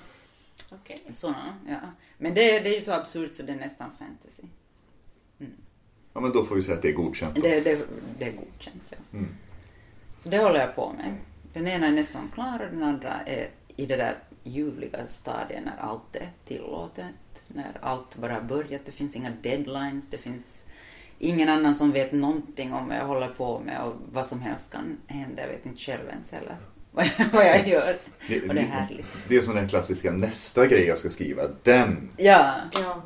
Okej. 0.72 0.98
Såna, 1.12 1.58
ja. 1.70 1.80
Men 2.18 2.34
det, 2.34 2.60
det 2.60 2.70
är 2.70 2.75
ju 2.75 2.82
så 2.82 2.92
absurt 2.92 3.36
så 3.36 3.44
det 3.44 3.51
är 3.51 3.56
nästan 3.58 3.92
fantasy. 4.00 4.44
Ja, 6.13 6.22
men 6.22 6.32
då 6.32 6.46
får 6.46 6.55
vi 6.55 6.62
säga 6.62 6.75
att 6.75 6.82
det 6.82 6.89
är 6.89 6.93
godkänt. 6.93 7.36
Det, 7.36 7.60
det, 7.60 7.79
det 8.20 8.25
är 8.25 8.32
godkänt, 8.32 8.84
ja. 8.89 8.98
Mm. 9.13 9.27
Så 10.20 10.29
det 10.29 10.38
håller 10.38 10.60
jag 10.60 10.75
på 10.75 10.93
med. 10.98 11.15
Den 11.53 11.67
ena 11.67 11.88
är 11.88 11.91
nästan 11.91 12.29
klar 12.34 12.60
och 12.65 12.75
den 12.75 12.84
andra 12.84 13.22
är 13.25 13.50
i 13.75 13.86
det 13.86 13.96
där 13.96 14.17
ljuvliga 14.43 15.08
stadier 15.08 15.62
när 15.65 15.77
allt 15.77 16.15
är 16.15 16.29
tillåtet, 16.46 17.46
när 17.48 17.77
allt 17.82 18.17
bara 18.17 18.34
har 18.34 18.41
börjat, 18.41 18.82
det 18.86 18.91
finns 18.91 19.15
inga 19.15 19.32
deadlines, 19.41 20.10
det 20.10 20.17
finns 20.17 20.63
ingen 21.20 21.50
annan 21.50 21.75
som 21.75 21.91
vet 21.91 22.12
någonting 22.12 22.74
om 22.74 22.88
vad 22.88 22.98
jag 22.98 23.05
håller 23.05 23.27
på 23.27 23.60
med 23.60 23.82
och 23.84 23.93
vad 24.12 24.25
som 24.25 24.41
helst 24.41 24.72
kan 24.72 24.98
hända. 25.08 25.41
Jag 25.41 25.50
vet 25.50 25.65
inte 25.65 25.79
själv 25.79 26.10
ens 26.10 26.32
heller 26.32 26.58
vad 27.32 27.46
jag, 27.46 27.68
gör. 27.68 27.98
och 28.48 28.56
det 28.56 28.62
är 28.62 28.66
härligt. 28.66 29.06
Det 29.28 29.36
är 29.36 29.42
som 29.42 29.56
den 29.56 29.70
klassiska 29.70 30.12
nästa 30.12 30.68
grej 30.68 30.86
jag 30.86 30.98
ska 31.00 31.10
skriva. 31.10 31.44
Den! 31.64 32.10
Ja. 32.18 32.56
Ja, 32.72 33.02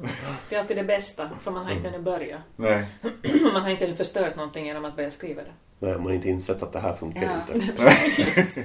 det 0.49 0.55
är 0.55 0.59
alltid 0.59 0.77
det 0.77 0.83
bästa, 0.83 1.29
för 1.41 1.51
man 1.51 1.65
har 1.65 1.71
inte 1.71 1.87
ännu 1.87 1.99
börjat. 1.99 2.41
Nej. 2.55 2.85
Man 3.53 3.61
har 3.61 3.69
inte 3.69 3.85
ännu 3.85 3.95
förstört 3.95 4.35
någonting 4.35 4.65
genom 4.65 4.85
att 4.85 4.95
börja 4.95 5.11
skriva 5.11 5.41
det. 5.41 5.51
Nej, 5.79 5.93
man 5.93 6.01
har 6.05 6.11
inte 6.13 6.29
insett 6.29 6.63
att 6.63 6.71
det 6.73 6.79
här 6.79 6.95
funkar 6.95 7.23
Ja. 7.47 7.53
inte. 7.55 8.63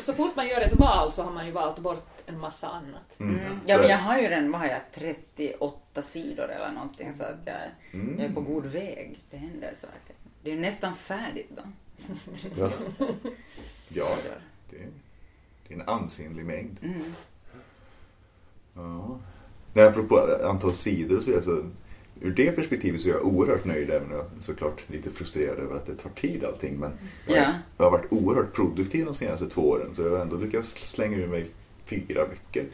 Så 0.00 0.12
fort 0.12 0.36
man 0.36 0.48
gör 0.48 0.60
ett 0.60 0.78
val 0.78 1.12
så 1.12 1.22
har 1.22 1.30
man 1.32 1.46
ju 1.46 1.52
valt 1.52 1.78
bort 1.78 2.06
en 2.26 2.38
massa 2.40 2.68
annat. 2.68 3.20
Mm. 3.20 3.34
Mm. 3.38 3.60
Ja, 3.66 3.78
men 3.78 3.88
jag 3.88 3.98
har 3.98 4.18
ju 4.18 4.28
redan, 4.28 4.52
vad 4.52 4.60
har 4.60 4.68
jag, 4.68 4.80
38 4.94 6.02
sidor 6.02 6.50
eller 6.50 6.72
någonting 6.72 7.14
så 7.14 7.22
att 7.24 7.38
jag, 7.44 7.54
Mm. 7.92 8.14
jag 8.20 8.30
är 8.30 8.34
på 8.34 8.40
god 8.40 8.66
väg. 8.66 9.18
Det 9.30 9.36
händer 9.36 9.74
saker. 9.76 10.16
Det 10.42 10.50
är 10.50 10.54
ju 10.54 10.60
nästan 10.60 10.96
färdigt 10.96 11.50
då. 11.56 11.62
Ja. 12.58 12.70
Ja, 13.92 14.16
det, 14.70 14.76
det 15.68 15.74
är 15.74 15.78
en 15.78 15.88
ansenlig 15.88 16.44
mängd. 16.44 16.76
Mm. 16.82 17.02
Ja. 18.74 19.18
Nej, 19.72 19.86
apropå 19.86 20.28
antal 20.44 20.74
sidor 20.74 21.16
och 21.16 21.22
så 21.24 21.30
vidare, 21.30 21.44
så 21.44 21.64
ur 22.20 22.30
det 22.30 22.52
perspektivet 22.56 23.00
så 23.00 23.08
är 23.08 23.12
jag 23.12 23.24
oerhört 23.26 23.64
nöjd 23.64 23.90
även 23.90 24.06
om 24.08 24.12
jag 24.16 24.20
är 24.20 24.30
såklart 24.40 24.82
lite 24.90 25.10
frustrerad 25.10 25.58
över 25.58 25.76
att 25.76 25.86
det 25.86 25.94
tar 25.94 26.10
tid 26.10 26.44
allting. 26.44 26.76
Men 26.78 26.92
jag, 27.26 27.36
Ja. 27.38 27.52
jag 27.76 27.84
har 27.84 27.90
varit 27.90 28.12
oerhört 28.12 28.54
produktiv 28.54 29.04
de 29.04 29.14
senaste 29.14 29.46
två 29.48 29.68
åren 29.70 29.94
så 29.94 30.02
jag 30.02 30.10
har 30.10 30.18
ändå 30.18 30.36
lyckats 30.36 30.68
slänga 30.90 31.16
ur 31.16 31.26
mig 31.28 31.46
fyra 31.84 32.26
böcker 32.26 32.66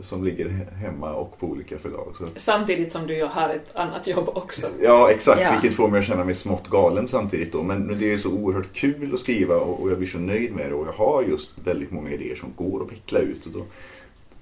som 0.00 0.24
ligger 0.24 0.44
he- 0.48 0.74
hemma 0.74 1.12
och 1.14 1.38
på 1.38 1.46
olika 1.46 1.78
förlag. 1.78 2.14
Så, 2.18 2.26
Samtidigt 2.26 2.92
som 2.92 3.06
du 3.06 3.24
har 3.24 3.48
ett 3.48 3.76
annat 3.76 4.06
jobb 4.06 4.28
också. 4.34 4.66
ja, 4.82 5.10
exakt. 5.10 5.40
Ja. 5.42 5.52
Vilket 5.52 5.74
får 5.76 5.88
mig 5.88 6.00
att 6.00 6.06
känna 6.06 6.24
mig 6.24 6.34
smått 6.34 6.68
galen 6.70 7.08
samtidigt 7.08 7.52
då. 7.52 7.62
Men, 7.62 7.86
men 7.86 7.98
det 7.98 8.12
är 8.12 8.16
så 8.16 8.30
oerhört 8.30 8.72
kul 8.72 9.14
att 9.14 9.20
skriva 9.20 9.56
och, 9.56 9.82
och 9.82 9.90
jag 9.90 9.98
blir 9.98 10.08
så 10.08 10.18
nöjd 10.18 10.52
med 10.54 10.68
det 10.70 10.74
och 10.74 10.86
jag 10.86 10.92
har 10.92 11.22
just 11.22 11.52
väldigt 11.64 11.90
många 11.90 12.10
idéer 12.10 12.36
som 12.36 12.52
går 12.56 12.82
att 12.84 12.92
veckla 12.92 13.18
ut. 13.18 13.46
Och 13.46 13.52
då, 13.52 13.64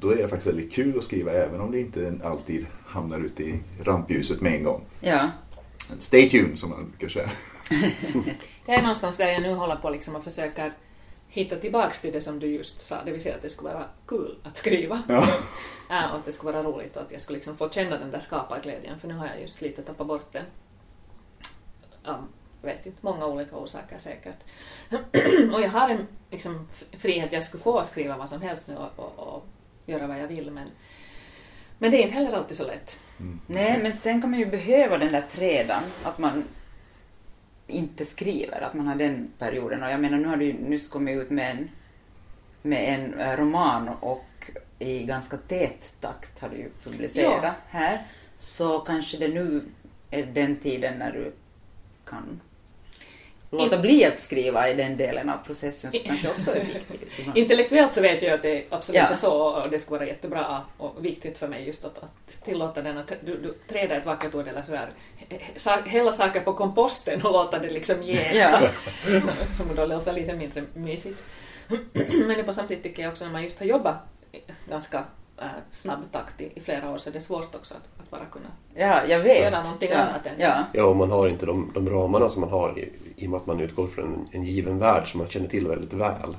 då 0.01 0.11
är 0.11 0.17
det 0.17 0.29
faktiskt 0.29 0.47
väldigt 0.47 0.73
kul 0.73 0.99
att 0.99 1.05
skriva 1.05 1.33
även 1.33 1.61
om 1.61 1.71
det 1.73 1.81
inte 1.81 2.15
alltid 2.25 2.67
hamnar 2.87 3.19
ute 3.19 3.43
i 3.43 3.61
rampljuset 3.83 4.41
med 4.41 4.55
en 4.55 4.65
gång. 4.65 4.81
Ja. 5.01 5.31
Stay 5.99 6.29
tuned 6.29 6.59
som 6.59 6.71
man 6.71 6.93
brukar 6.99 7.09
säga. 7.09 7.31
Jag 8.67 8.77
är 8.77 8.83
någonstans 8.83 9.17
där 9.17 9.29
jag 9.29 9.43
nu 9.43 9.55
håller 9.55 9.77
på 9.77 9.91
liksom 9.91 10.17
och 10.17 10.25
försöker 10.25 10.73
hitta 11.35 11.57
tillbaks 11.57 12.00
till 12.00 12.12
det 12.12 12.21
som 12.21 12.38
du 12.38 12.47
just 12.47 12.81
sa, 12.81 13.05
det 13.05 13.12
vill 13.12 13.23
säga 13.23 13.35
att 13.35 13.43
det 13.43 13.50
skulle 13.50 13.75
vara 13.75 13.85
kul 14.07 14.37
att 14.43 14.57
skriva. 14.57 15.03
Ja. 15.09 15.26
Ja, 15.88 16.11
och 16.11 16.19
att 16.19 16.25
det 16.25 16.33
skulle 16.33 16.53
vara 16.53 16.62
roligt 16.62 16.97
och 16.97 17.03
att 17.03 17.12
jag 17.12 17.21
skulle 17.21 17.37
liksom 17.37 17.57
få 17.57 17.71
känna 17.71 17.99
den 17.99 18.11
där 18.11 18.21
skaparglädjen, 18.21 18.99
för 18.99 19.09
nu 19.09 19.14
har 19.14 19.26
jag 19.26 19.41
just 19.41 19.61
lite 19.61 19.83
tappat 19.83 20.07
bort 20.07 20.33
den. 20.33 20.45
Jag 22.05 22.26
vet 22.62 22.87
inte, 22.87 22.99
många 23.00 23.26
olika 23.26 23.57
orsaker 23.57 23.99
säkert. 23.99 24.37
och 25.53 25.61
jag 25.61 25.69
har 25.69 25.88
en 25.88 26.07
liksom, 26.31 26.69
frihet, 26.99 27.33
jag 27.33 27.43
skulle 27.43 27.62
få 27.62 27.85
skriva 27.85 28.17
vad 28.17 28.29
som 28.29 28.43
helst 28.43 28.69
nu 28.69 28.76
och, 28.76 28.99
och, 28.99 29.35
och 29.35 29.47
göra 29.87 30.07
vad 30.07 30.21
jag 30.21 30.29
vill, 30.29 30.50
men, 30.50 30.69
men 31.79 31.91
det 31.91 31.97
är 31.97 32.03
inte 32.03 32.14
heller 32.14 32.33
alltid 32.33 32.57
så 32.57 32.67
lätt. 32.67 32.99
Nej, 33.47 33.83
men 33.83 33.93
sen 33.93 34.21
kan 34.21 34.31
man 34.31 34.41
ju 34.41 34.47
behöva 34.47 34.99
den 34.99 35.12
där 35.12 35.25
trädan, 35.33 35.83
att 36.03 36.19
man 36.19 36.45
inte 37.66 38.04
skriver, 38.04 38.61
att 38.61 38.75
man 38.75 38.87
har 38.87 38.94
den 38.94 39.33
perioden. 39.38 39.83
Och 39.83 39.90
jag 39.90 40.00
menar, 40.00 40.18
nu 40.18 40.28
har 40.28 40.37
du 40.37 40.52
nyss 40.52 40.88
kommit 40.88 41.16
ut 41.18 41.30
med 41.30 41.50
en, 41.50 41.71
med 42.62 42.94
en 42.94 43.21
eh, 43.21 43.37
roman 43.37 43.88
och 43.88 44.25
i 44.78 45.04
ganska 45.04 45.37
tät 45.37 45.94
takt 46.00 46.40
har 46.40 46.49
du 46.49 46.56
ju 46.56 46.71
publicerat 46.85 47.40
Ja. 47.42 47.54
här. 47.68 48.02
Så 48.37 48.78
kanske 48.78 49.16
det 49.18 49.28
nu 49.28 49.64
är 50.11 50.23
den 50.26 50.56
tiden 50.56 50.99
när 50.99 51.12
du 51.12 51.33
kan 52.04 52.40
låta 53.50 53.78
bli 53.78 54.04
att 54.04 54.18
skriva 54.18 54.68
i 54.68 54.75
den 54.75 54.97
delen 54.97 55.30
av 55.30 55.37
processen 55.47 55.90
som 55.90 56.00
kanske 56.04 56.28
också 56.28 56.50
är 56.56 56.64
viktig. 56.64 57.09
Intellektuellt 57.35 57.92
så 57.92 58.00
vet 58.00 58.23
jag 58.23 58.33
att 58.33 58.42
det 58.42 58.64
absolut 58.71 59.00
Ja. 59.02 59.09
är 59.09 59.14
så 59.16 59.33
och 59.33 59.71
det 59.71 59.78
skulle 59.78 59.99
vara 59.99 60.09
jättebra 60.09 60.62
och 60.76 61.04
viktigt 61.04 61.38
för 61.38 61.49
mig 61.49 61.66
just 61.66 61.85
att, 61.85 61.99
att 61.99 62.44
tillåta 62.44 62.83
den 62.83 62.99
att 62.99 63.12
du, 63.25 63.37
du 63.38 63.54
träda 63.68 63.97
ett 63.97 64.06
vackert 64.06 64.35
ord 64.35 64.49
eller 64.49 64.62
sådär, 64.62 64.90
hälla 65.87 66.12
saker 66.12 66.40
på 66.40 66.52
komposten 66.52 67.23
och 67.23 67.33
låta 67.33 67.59
det 67.59 67.71
liksom 67.71 68.02
jäsa. 68.02 68.61
Som, 69.04 69.54
som 69.66 69.76
då 69.76 69.87
låter 69.87 70.12
lite 70.12 70.35
mindre 70.37 70.62
mysigt. 70.75 71.19
Men 72.26 72.45
på 72.45 72.52
samtidigt 72.52 72.83
tycker 72.83 73.02
jag 73.02 73.12
också 73.12 73.25
när 73.25 73.33
man 73.33 73.43
just 73.43 73.59
har 73.59 73.66
jobbat 73.66 73.97
ganska 74.69 75.04
äh, 75.40 75.47
snabb 75.71 76.12
takt 76.12 76.40
i, 76.40 76.52
i 76.54 76.61
flera 76.61 76.90
år 76.90 76.99
så 76.99 77.11
är 77.11 77.14
det 77.14 77.21
svårt 77.21 77.54
också 77.54 77.75
att, 77.75 78.00
att 78.04 78.11
bara 78.11 78.25
kunna 78.25 78.47
Ja, 78.75 79.04
jag 79.09 79.19
vet. 79.19 79.43
göra 79.43 79.62
någonting 79.62 79.90
ja. 79.93 79.99
annat 79.99 80.26
än 80.26 80.33
Ja. 80.38 80.64
Ja, 80.73 80.85
och 80.85 80.97
man 80.97 81.11
har 81.11 81.28
inte 81.28 81.47
de, 81.47 81.71
de 81.75 81.90
ramarna 81.90 82.28
som 82.31 82.40
man 82.40 82.50
har 82.50 82.78
i, 82.78 82.90
i 83.16 83.26
och 83.26 83.31
med 83.31 83.37
att 83.37 83.47
man 83.47 83.61
utgår 83.61 83.87
från 83.87 84.04
en, 84.04 84.28
en 84.33 84.45
given 84.45 84.78
värld 84.78 85.11
som 85.11 85.19
man 85.19 85.28
känner 85.28 85.49
till 85.49 85.66
väldigt 85.69 85.93
väl. 85.93 86.37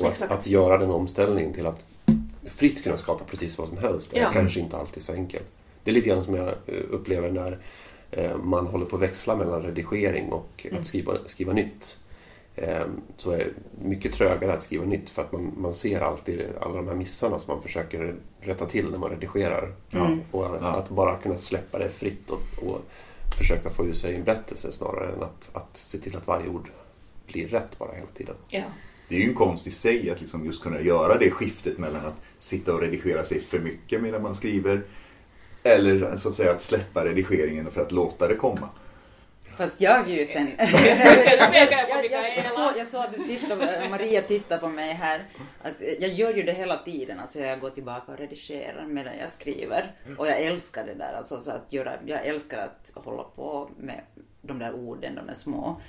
Och 0.00 0.06
att, 0.06 0.22
att 0.22 0.46
göra 0.46 0.78
den 0.78 0.90
omställningen 0.90 1.52
till 1.54 1.66
att 1.66 1.86
fritt 2.46 2.82
kunna 2.84 2.96
skapa 2.96 3.24
precis 3.24 3.58
vad 3.58 3.68
som 3.68 3.78
helst 3.78 4.12
är 4.12 4.20
Ja. 4.20 4.30
kanske 4.32 4.60
inte 4.60 4.76
alltid 4.76 5.02
så 5.02 5.12
enkelt. 5.12 5.46
Det 5.84 5.90
är 5.90 5.94
lite 5.94 6.08
grann 6.08 6.24
som 6.24 6.34
jag 6.34 6.48
eh, 6.48 6.74
upplever 6.90 7.30
när 7.30 7.58
man 8.42 8.66
håller 8.66 8.86
på 8.86 8.96
att 8.96 9.02
växla 9.02 9.36
mellan 9.36 9.62
redigering 9.62 10.32
och 10.32 10.66
Mm. 10.68 10.80
att 10.80 10.86
skriva, 10.86 11.12
skriva 11.26 11.52
nytt. 11.52 11.98
Eh, 12.56 12.84
Så 13.16 13.30
är 13.30 13.38
det 13.38 13.50
mycket 13.88 14.12
trögare 14.12 14.52
att 14.52 14.62
skriva 14.62 14.84
nytt 14.84 15.10
för 15.10 15.22
att 15.22 15.32
man, 15.32 15.52
man 15.56 15.74
ser 15.74 16.00
alltid 16.00 16.42
alla 16.60 16.74
de 16.76 16.88
här 16.88 16.94
missarna 16.94 17.38
som 17.38 17.54
man 17.54 17.62
försöker 17.62 18.14
rätta 18.40 18.66
till 18.66 18.90
när 18.90 18.98
man 18.98 19.10
redigerar. 19.10 19.72
Mm. 19.92 20.20
Och 20.30 20.46
att, 20.46 20.62
att 20.62 20.88
bara 20.88 21.16
kunna 21.16 21.38
släppa 21.38 21.78
det 21.78 21.88
fritt 21.90 22.30
och, 22.30 22.68
och 22.68 22.80
försöka 23.38 23.70
få 23.70 23.86
ur 23.86 23.92
sig 23.92 24.14
en 24.16 24.24
berättelse 24.24 24.72
snarare 24.72 25.12
än 25.12 25.22
att, 25.22 25.50
att 25.52 25.76
se 25.76 25.98
till 25.98 26.16
att 26.16 26.26
varje 26.26 26.48
ord 26.48 26.68
blir 27.26 27.48
rätt 27.48 27.78
bara 27.78 27.92
hela 27.92 28.06
tiden. 28.06 28.34
Ja. 28.48 28.62
Det 29.08 29.16
är 29.16 29.20
ju 29.20 29.28
en 29.28 29.34
konst 29.34 29.66
i 29.66 29.70
sig 29.70 30.10
att 30.10 30.20
liksom 30.20 30.44
just 30.44 30.62
kunna 30.62 30.80
göra 30.80 31.18
det 31.18 31.30
skiftet 31.30 31.78
mellan 31.78 32.06
att 32.06 32.20
sitta 32.40 32.74
och 32.74 32.80
redigera 32.80 33.24
sig 33.24 33.40
för 33.40 33.58
mycket 33.58 34.02
medan 34.02 34.22
man 34.22 34.34
skriver 34.34 34.82
eller 35.62 36.16
så 36.16 36.28
att 36.28 36.34
säga 36.34 36.50
att 36.50 36.60
släppa 36.60 37.04
redigeringen 37.04 37.70
för 37.70 37.80
att 37.80 37.92
låta 37.92 38.28
det 38.28 38.34
komma. 38.34 38.68
Fast 39.56 39.80
jag 39.80 40.10
är 40.10 40.14
ju 40.14 40.24
sen... 40.24 40.54
Jag 40.58 40.68
är 40.68 42.42
såg, 42.48 42.78
jag 42.78 42.86
såg 42.86 43.00
att 43.00 43.16
du 43.16 43.24
tittade, 43.24 43.86
Maria 43.90 44.22
tittar 44.22 44.58
på 44.58 44.68
mig 44.68 44.92
här. 44.92 45.22
Att 45.62 45.74
jag 46.00 46.10
gör 46.10 46.34
ju 46.34 46.42
det 46.42 46.52
hela 46.52 46.76
tiden. 46.76 47.20
Alltså 47.20 47.38
jag 47.38 47.60
går 47.60 47.70
tillbaka 47.70 48.12
och 48.12 48.18
redigerar 48.18 48.86
medan 48.86 49.12
jag 49.20 49.28
skriver. 49.28 49.92
Och 50.18 50.26
jag 50.26 50.40
älskar 50.40 50.86
det 50.86 50.94
där. 50.94 51.12
Alltså 51.12 51.40
så 51.40 51.50
att 51.50 51.72
göra, 51.72 51.92
jag 52.06 52.26
älskar 52.26 52.58
att 52.58 53.04
hålla 53.04 53.22
på 53.22 53.70
med 53.78 54.00
de 54.42 54.58
där 54.58 54.74
orden, 54.74 55.14
de 55.14 55.26
där 55.26 55.34
små, 55.34 55.80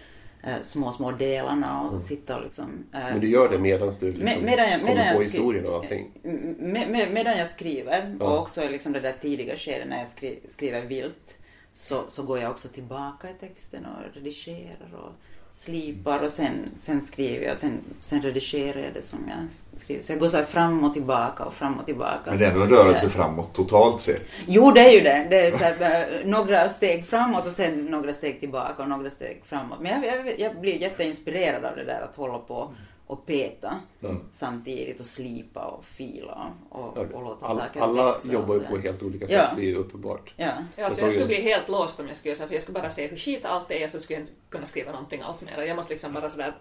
små, 0.62 0.92
små 0.92 1.12
delarna 1.12 1.82
och 1.82 2.02
sitta 2.02 2.38
och 2.38 2.44
liksom... 2.44 2.84
eh, 2.94 3.00
Men 3.00 3.20
du 3.20 3.28
gör 3.30 3.50
det 3.50 3.58
medan 3.60 3.94
du 4.00 4.06
liksom 4.14 4.24
med, 4.26 4.44
medan 4.44 4.70
jag, 4.72 4.82
kommer 4.82 4.96
medan 4.96 5.16
på 5.16 5.22
jag 5.22 5.30
skri- 5.30 5.38
historien 5.40 5.66
och 5.66 5.76
allting? 5.76 6.12
Med, 6.60 6.90
med, 6.90 7.12
medan 7.14 7.38
jag 7.38 7.50
skriver 7.50 8.16
Ja. 8.20 8.26
och 8.26 8.40
också 8.42 8.62
liksom 8.70 8.94
det 8.94 9.00
där 9.00 9.14
tidiga 9.22 9.56
skedet 9.56 9.88
när 9.88 9.98
jag 10.00 10.08
skri, 10.08 10.40
skriver 10.50 10.82
vilt 10.82 11.38
så, 11.74 12.04
så 12.08 12.24
går 12.24 12.40
jag 12.40 12.52
också 12.52 12.68
tillbaka 12.68 13.30
i 13.30 13.34
texten 13.40 13.86
och 13.86 14.16
redigerar 14.16 14.94
och 14.94 15.12
slipar 15.56 16.20
och 16.24 16.30
sen, 16.30 16.70
sen 16.76 17.02
skriver 17.02 17.46
jag 17.46 17.58
sen, 17.58 17.80
sen 18.02 18.22
redigerar 18.22 18.80
jag 18.80 18.94
det 18.94 19.02
som 19.02 19.20
jag 19.28 19.80
skriver. 19.82 20.02
Så 20.02 20.12
jag 20.12 20.20
går 20.20 20.28
så 20.28 20.38
här 20.38 20.44
fram 20.44 20.84
och 20.84 20.94
tillbaka 20.94 21.44
och 21.44 21.54
fram 21.54 21.80
och 21.80 21.86
tillbaka. 21.86 22.22
Men 22.26 22.38
det 22.38 22.46
är 22.46 22.52
ändå 22.52 22.64
en 22.64 22.70
rörelse 22.70 23.10
framåt 23.10 23.54
totalt 23.54 24.02
sett. 24.02 24.26
Jo, 24.48 24.72
det 24.72 24.82
är 24.82 24.92
ju 24.92 25.02
det. 25.02 25.28
Det 25.30 25.48
är 25.48 25.52
så 25.52 25.58
här, 25.58 26.08
eh, 26.22 26.26
några 26.26 26.70
steg 26.70 27.06
framåt 27.06 27.46
och 27.46 27.52
sen 27.52 27.86
några 27.86 28.14
steg 28.14 28.40
tillbaka 28.40 28.84
och 28.84 28.90
några 28.90 29.10
steg 29.10 29.42
framåt. 29.44 29.80
Men 29.82 30.04
jag, 30.04 30.28
jag, 30.28 30.40
jag 30.40 30.62
blir 30.62 30.82
jätteinspirerad 30.82 31.66
av 31.66 31.76
det 31.76 31.84
där 31.84 32.02
att 32.02 32.16
hålla 32.16 32.38
på 32.38 32.74
och 33.08 33.26
peta 33.26 33.80
Mm. 34.04 34.20
samtidigt 34.32 35.00
och 35.00 35.06
slipa 35.06 35.66
och 35.66 35.86
fila 35.86 36.54
och, 36.70 36.98
Ja, 36.98 37.06
och 37.14 37.24
låta 37.24 37.46
all, 37.46 37.58
saker 37.58 37.82
alla 37.82 38.06
växa 38.06 38.28
och 38.28 38.34
jobbar 38.34 38.54
ju 38.56 38.60
på 38.62 38.78
helt 38.78 39.04
olika 39.04 39.28
sätt, 39.28 39.36
Ja. 39.36 39.52
det 39.56 39.62
är 39.62 39.70
ju 39.70 39.76
uppenbart. 39.76 40.34
Ja. 40.38 40.46
Ja, 40.46 40.54
Jag 40.76 40.86
alltså 40.86 41.02
jag 41.04 41.12
skulle 41.12 41.24
ju- 41.34 41.42
bli 41.42 41.42
helt 41.52 41.70
låst 41.70 42.00
om 42.00 42.08
jag 42.08 42.18
skulle 42.18 42.30
göra 42.34 42.40
så, 42.44 42.48
för 42.48 42.54
jag 42.54 42.62
skulle 42.64 42.80
bara 42.80 42.90
se 42.90 43.08
hur 43.08 43.18
skit 43.18 43.46
allt 43.46 43.72
är, 43.72 43.88
så 43.88 44.00
skulle 44.00 44.20
jag 44.20 44.24
inte 44.28 44.34
kunna 44.50 44.66
skriva 44.66 44.92
någonting 44.92 45.22
alls 45.22 45.42
mer. 45.42 45.64
Jag 45.64 45.76
måste 45.76 45.94
liksom 45.94 46.14
bara 46.14 46.30
sådär 46.30 46.56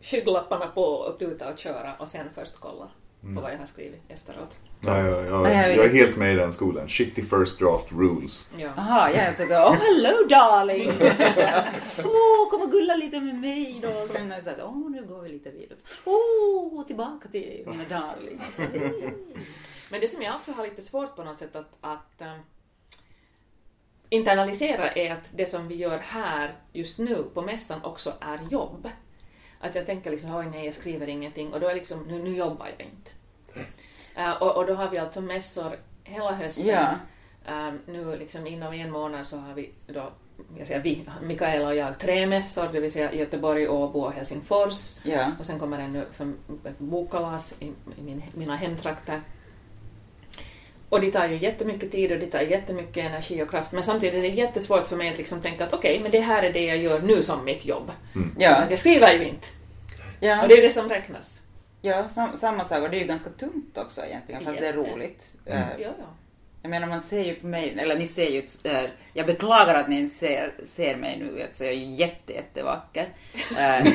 skygglapparna 0.00 0.66
på 0.66 0.82
och 0.84 1.18
tuta 1.18 1.52
och 1.52 1.58
köra 1.58 1.94
och 1.98 2.08
sen 2.08 2.26
först 2.34 2.54
kolla 2.60 2.88
på 3.34 3.40
vad 3.40 3.52
jag 3.52 3.58
har 3.58 3.66
skrivit 3.66 4.02
efteråt. 4.08 4.56
Ja, 4.80 4.98
jag, 5.06 5.26
jag, 5.26 5.42
Men 5.42 5.52
jag- 5.56 5.76
jag 5.76 5.84
är 5.84 5.90
helt 5.90 6.16
med 6.16 6.32
i 6.32 6.36
den 6.36 6.52
skolan. 6.52 6.88
Shitty 6.88 7.22
first 7.22 7.58
draft 7.58 7.92
rules. 7.92 8.50
Ja. 8.58 8.68
Aha, 8.76 9.10
ja, 9.10 9.32
så 9.32 9.46
går 9.46 9.54
oh 9.54 9.72
hello 9.74 10.26
darling! 10.28 10.88
Åh, 12.04 12.50
kom 12.50 12.62
och 12.62 12.70
gulla 12.70 12.94
lite 12.96 13.20
med 13.20 13.34
mig 13.34 13.78
då. 13.82 13.88
Och 13.88 14.08
sen 14.12 14.32
är 14.32 14.40
så 14.40 14.50
här, 14.50 14.64
åh 14.64 14.90
nu 14.90 15.04
går 15.06 15.22
vi 15.22 15.28
lite 15.28 15.50
vidare. 15.50 15.78
Åh, 16.04 16.86
tillbaka 16.86 17.28
till 17.28 17.62
mina 17.66 17.84
darlingar. 17.84 18.46
Så, 18.56 18.62
Men 19.90 20.00
det 20.00 20.08
som 20.08 20.22
jag 20.22 20.34
också 20.36 20.52
har 20.52 20.64
lite 20.64 20.82
svårt 20.82 21.16
på 21.16 21.24
något 21.24 21.38
sätt 21.38 21.56
att, 21.56 21.76
att 21.80 22.20
ähm, 22.22 22.38
internalisera 24.08 24.90
är 24.92 25.12
att 25.12 25.30
det 25.36 25.46
som 25.46 25.68
vi 25.68 25.74
gör 25.74 25.98
här 25.98 26.56
just 26.72 26.98
nu 26.98 27.24
på 27.34 27.42
mässan 27.42 27.82
också 27.84 28.12
är 28.20 28.38
jobb. 28.50 28.88
Att 29.66 29.74
jag 29.74 29.86
tänker 29.86 30.10
liksom, 30.10 30.34
oj 30.34 30.46
nej 30.50 30.64
jag 30.64 30.74
skriver 30.74 31.08
ingenting 31.08 31.52
och 31.52 31.60
då 31.60 31.68
är 31.68 31.74
liksom, 31.74 32.02
nu, 32.08 32.22
nu 32.22 32.36
jobbar 32.36 32.68
jag 32.78 32.86
inte. 32.86 33.10
Uh, 34.18 34.42
och, 34.42 34.56
och 34.56 34.66
då 34.66 34.74
har 34.74 34.90
vi 34.90 34.98
alltså 34.98 35.20
mässor 35.20 35.76
hela 36.04 36.32
hösten. 36.32 36.66
Ja. 36.66 36.94
Um, 37.48 37.80
nu 37.86 38.16
liksom 38.16 38.46
inom 38.46 38.72
en 38.72 38.90
månad 38.90 39.26
så 39.26 39.36
har 39.36 39.54
vi 39.54 39.70
då, 39.86 40.10
jag 40.58 40.66
säger 40.66 40.80
vi, 40.80 41.06
Mikaela 41.22 41.68
och 41.68 41.74
jag, 41.74 41.98
tre 41.98 42.26
mässor, 42.26 42.68
det 42.72 42.80
vill 42.80 42.92
säga 42.92 43.12
Göteborg, 43.12 43.68
Åbo 43.68 44.00
och 44.00 44.12
Helsingfors. 44.12 44.96
Ja. 45.02 45.32
Och 45.38 45.46
sen 45.46 45.58
kommer 45.58 45.78
det 45.78 45.88
nu 45.88 46.06
för 46.12 46.32
ett 46.64 46.78
bokkalas 46.78 47.54
i, 47.60 47.66
i 47.66 48.02
min, 48.02 48.22
mina 48.34 48.56
hemtrakter. 48.56 49.20
Och 50.88 51.00
det 51.00 51.10
tar 51.10 51.28
ju 51.28 51.36
jättemycket 51.36 51.92
tid 51.92 52.12
och 52.12 52.18
det 52.18 52.26
tar 52.26 52.40
jättemycket 52.40 53.04
energi 53.04 53.42
och 53.42 53.50
kraft 53.50 53.72
men 53.72 53.82
samtidigt 53.82 54.14
är 54.14 54.22
det 54.22 54.28
jättesvårt 54.28 54.86
för 54.86 54.96
mig 54.96 55.10
att 55.10 55.18
liksom 55.18 55.40
tänka 55.40 55.64
att 55.64 55.72
okej, 55.74 56.00
men 56.02 56.10
det 56.10 56.20
här 56.20 56.42
är 56.42 56.52
det 56.52 56.64
jag 56.64 56.76
gör 56.76 57.00
nu 57.00 57.22
som 57.22 57.44
mitt 57.44 57.66
jobb. 57.66 57.92
Ja. 58.38 58.56
Att 58.56 58.70
jag 58.70 58.78
skriver 58.78 59.12
ju 59.12 59.24
inte. 59.28 59.46
Ja. 60.20 60.42
Och 60.42 60.48
det 60.48 60.54
är 60.54 60.62
det 60.62 60.70
som 60.70 60.88
räknas. 60.88 61.40
Ja, 61.82 62.08
sam, 62.08 62.36
samma 62.36 62.64
sak. 62.64 62.82
Och 62.82 62.90
det 62.90 62.96
är 62.96 63.00
ju 63.00 63.06
ganska 63.06 63.30
tungt 63.30 63.78
också 63.78 64.04
egentligen, 64.04 64.44
fast 64.44 64.58
det 64.58 64.66
är 64.66 64.76
Jätte. 64.76 64.90
roligt. 64.90 65.34
Mm. 65.46 65.58
Eh, 65.58 65.68
Ja, 65.78 65.88
ja. 65.98 66.06
Jag 66.62 66.70
menar, 66.70 66.88
man 66.88 67.00
ser 67.00 67.24
ju 67.24 67.34
på 67.34 67.46
mig, 67.46 67.74
eller 67.78 67.98
ni 67.98 68.06
ser 68.06 68.30
ju, 68.30 68.42
eh, 68.64 68.90
jag 69.12 69.26
beklagar 69.26 69.74
att 69.74 69.88
ni 69.88 70.00
inte 70.00 70.16
ser, 70.16 70.54
ser 70.64 70.96
mig 70.96 71.18
nu, 71.18 71.42
alltså 71.42 71.64
jag 71.64 71.72
är 71.72 71.76
ju 71.76 71.90
jätte, 71.90 72.32
jättevacker. 72.32 73.06
Eh, 73.58 73.86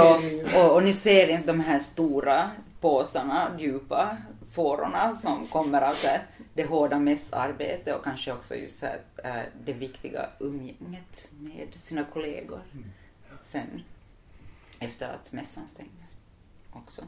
och, 0.00 0.64
och, 0.64 0.74
och 0.74 0.82
ni 0.82 0.92
ser 0.92 1.28
inte 1.28 1.46
de 1.46 1.60
här 1.60 1.78
stora 1.78 2.50
påsarna, 2.80 3.56
djupa 3.58 4.16
fårorna 4.50 5.14
som 5.14 5.46
kommer 5.46 5.82
av 5.82 5.92
så 5.92 6.06
här, 6.06 6.20
det 6.54 6.64
hårda 6.64 6.98
mässarbetet 6.98 7.96
och 7.96 8.04
kanske 8.04 8.32
också 8.32 8.54
just 8.54 8.78
så 8.78 8.86
här, 8.86 9.00
eh, 9.24 9.42
det 9.64 9.72
viktiga 9.72 10.26
umgänget 10.38 11.28
med 11.30 11.68
sina 11.76 12.04
kollegor 12.04 12.60
sen 13.40 13.82
efter 14.80 15.08
att 15.08 15.32
mässan 15.32 15.68
stänger 15.68 16.06
också. 16.72 17.02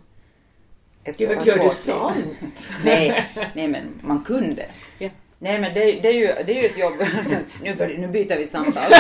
Ett 1.05 1.21
Gör, 1.21 1.45
gör 1.45 1.59
du 1.59 1.71
sånt? 1.71 2.17
nej, 2.85 3.29
nej, 3.55 3.69
men 3.69 4.01
man 4.03 4.25
kunde. 4.25 4.67
Ja. 4.99 5.09
Nej, 5.39 5.61
men 5.61 5.75
det, 5.75 5.81
det, 6.01 6.09
är 6.09 6.13
ju, 6.13 6.45
det 6.45 6.59
är 6.59 6.63
ju 6.63 6.69
ett 6.69 6.79
jobb. 6.79 6.93
nu, 7.63 7.75
börjar, 7.75 7.99
nu 7.99 8.09
byter 8.09 8.37
vi 8.37 8.47
samtal. 8.47 8.91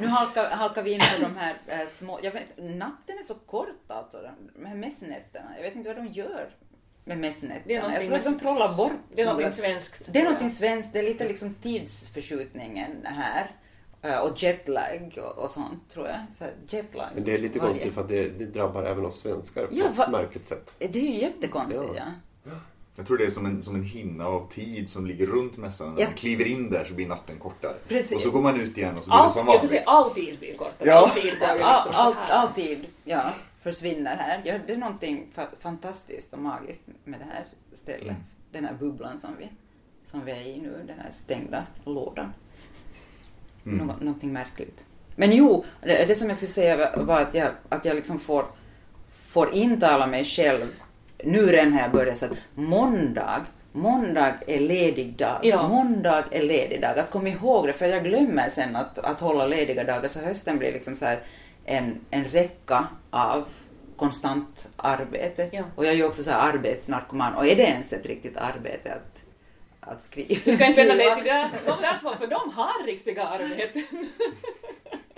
nu 0.00 0.06
halkar, 0.06 0.50
halkar 0.50 0.82
vi 0.82 0.92
in 0.92 1.00
på 1.00 1.22
de 1.22 1.36
här 1.36 1.56
eh, 1.66 1.88
små... 1.92 2.20
Jag 2.22 2.32
vet, 2.32 2.46
natten 2.56 3.18
är 3.18 3.24
så 3.24 3.34
kort 3.34 3.68
alltså, 3.86 4.30
de 4.54 4.66
här 4.66 4.74
mässnätterna. 4.74 5.50
Jag 5.56 5.62
vet 5.62 5.76
inte 5.76 5.94
vad 5.94 6.04
de 6.04 6.06
gör 6.06 6.50
med 7.08 7.18
mässnätterna. 7.18 7.62
Det 7.66 7.74
är 7.74 7.92
Jag 7.92 8.06
tror 8.06 8.16
att 8.16 8.24
de 8.24 8.38
trollar 8.38 8.76
bort 8.76 8.92
Det 9.14 9.22
är 9.22 9.26
någonting 9.26 9.50
svenskt. 9.52 10.02
Det 10.12 10.18
är 10.18 10.24
någonting 10.24 10.50
svenskt. 10.50 10.92
Det 10.92 10.98
är 10.98 11.02
lite 11.02 11.28
liksom 11.28 11.54
tidsförskjutningen 11.62 12.90
här. 13.04 13.50
Eh, 14.02 14.18
Och 14.18 14.42
jetlag 14.42 15.18
och, 15.18 15.38
och 15.44 15.50
sånt, 15.50 15.88
tror 15.90 16.06
jag. 16.08 16.18
Så 16.38 16.44
jetlag. 16.76 17.06
Men 17.14 17.24
det 17.24 17.34
är 17.34 17.38
lite 17.38 17.58
konstigt 17.58 17.94
för 17.94 18.00
att 18.00 18.08
det, 18.08 18.38
det 18.38 18.44
drabbar 18.44 18.82
även 18.84 19.04
oss 19.06 19.20
svenskar 19.20 19.66
på 19.66 19.74
Ja, 19.74 19.84
ett 20.04 20.10
märkligt 20.10 20.46
sätt. 20.46 20.74
Det 20.78 20.98
är 20.98 21.02
ju 21.02 21.20
jättekonstigt, 21.20 21.84
ja. 21.96 22.02
Ja. 22.44 22.50
Jag 22.96 23.06
tror 23.06 23.18
det 23.18 23.24
är 23.24 23.30
som 23.30 23.46
en, 23.46 23.62
som 23.62 23.74
en 23.74 23.82
hinna 23.82 24.26
av 24.26 24.48
tid 24.50 24.90
som 24.90 25.06
ligger 25.06 25.26
runt 25.26 25.56
mässan. 25.56 25.94
När 25.94 26.00
Ja. 26.00 26.06
man 26.06 26.14
kliver 26.16 26.44
in 26.44 26.70
där 26.70 26.84
så 26.84 26.94
blir 26.94 27.06
natten 27.06 27.38
kortare. 27.38 27.74
Precis. 27.88 28.12
Och 28.12 28.20
så 28.20 28.30
går 28.30 28.40
man 28.40 28.60
ut 28.60 28.78
igen 28.78 28.92
och 28.92 28.98
så 28.98 29.04
blir 29.04 29.16
det 29.16 29.22
Allt, 29.22 29.32
som 29.32 29.38
jag 29.38 29.46
får 29.46 29.52
vanligt. 29.54 29.70
säga, 29.70 29.82
all 29.86 30.10
tid 30.10 30.38
blir 30.38 30.54
kortare. 30.56 30.88
Ja. 30.88 31.02
All 31.04 31.10
tid 31.10 31.24
liksom 31.24 31.48
All, 31.62 31.88
all, 31.94 32.14
alltid 32.28 32.86
ja, 33.04 33.32
försvinner 33.72 34.16
här. 34.16 34.40
Ja, 34.44 34.58
det 34.66 34.72
är 34.72 34.76
någonting 34.76 35.26
fa- 35.34 35.56
fantastiskt 35.60 36.32
och 36.32 36.38
magiskt 36.38 36.80
med 37.04 37.20
det 37.20 37.26
här 37.34 37.44
stället. 37.72 38.02
Mm. 38.02 38.16
Den 38.52 38.64
här 38.64 38.74
bubblan 38.74 39.18
som 39.18 39.30
vi, 39.38 39.48
som 40.04 40.24
vi 40.24 40.32
är 40.32 40.40
i 40.46 40.60
nu, 40.60 40.84
den 40.86 40.98
här 40.98 41.10
stängda 41.10 41.66
lådan. 41.84 42.32
Mm. 43.66 43.86
Nå- 43.86 43.94
någonting 44.00 44.32
märkligt. 44.32 44.84
Men 45.16 45.32
jo, 45.32 45.64
det, 45.82 46.04
det 46.04 46.14
som 46.14 46.28
jag 46.28 46.36
skulle 46.36 46.52
säga 46.52 46.96
var 46.96 47.20
att 47.22 47.34
jag, 47.34 47.48
att 47.68 47.84
jag 47.84 47.96
liksom 47.96 48.20
får, 48.20 48.44
får 49.10 49.54
intala 49.54 50.06
mig 50.06 50.24
själv, 50.24 50.66
nu 51.24 51.46
redan 51.46 51.72
har 51.72 51.80
jag 51.80 51.90
börjat 51.90 52.16
så 52.16 52.24
att 52.24 52.38
måndag, 52.54 53.46
måndag 53.72 54.34
är 54.46 54.60
ledig 54.60 55.16
dag, 55.16 55.38
Ja. 55.42 55.68
måndag 55.68 56.24
är 56.30 56.42
ledig 56.42 56.80
dag. 56.80 56.98
Att 56.98 57.10
komma 57.10 57.28
ihåg 57.28 57.66
det, 57.66 57.72
för 57.72 57.86
jag 57.86 58.04
glömmer 58.04 58.50
sen 58.50 58.76
att, 58.76 58.98
att 58.98 59.20
hålla 59.20 59.46
lediga 59.46 59.84
dagar, 59.84 60.08
så 60.08 60.20
hösten 60.20 60.58
blir 60.58 60.72
liksom 60.72 60.96
så 60.96 61.04
här 61.04 61.18
en, 61.68 62.00
en 62.10 62.24
räcka 62.24 62.86
av 63.10 63.44
konstant 63.96 64.68
arbete. 64.76 65.48
Ja. 65.52 65.62
Och 65.76 65.84
jag 65.84 65.92
är 65.92 65.96
ju 65.96 66.04
också 66.04 66.24
så 66.24 66.30
här 66.30 66.52
arbetsnarkoman, 66.52 67.34
och 67.34 67.46
är 67.46 67.56
det 67.56 67.62
ens 67.62 67.92
ett 67.92 68.06
riktigt 68.06 68.36
arbete 68.36 68.92
att, 68.94 69.22
att 69.92 70.02
skriva? 70.02 70.40
Du 70.44 70.52
ska 70.52 70.66
inte 70.66 70.84
vända 70.84 70.94
dig 70.94 71.14
till 71.14 71.24
det- 71.32 71.50
de 71.66 71.80
där 71.82 71.98
två, 72.02 72.10
för 72.10 72.26
de 72.26 72.52
har 72.54 72.86
riktiga 72.86 73.24
arbeten. 73.26 73.82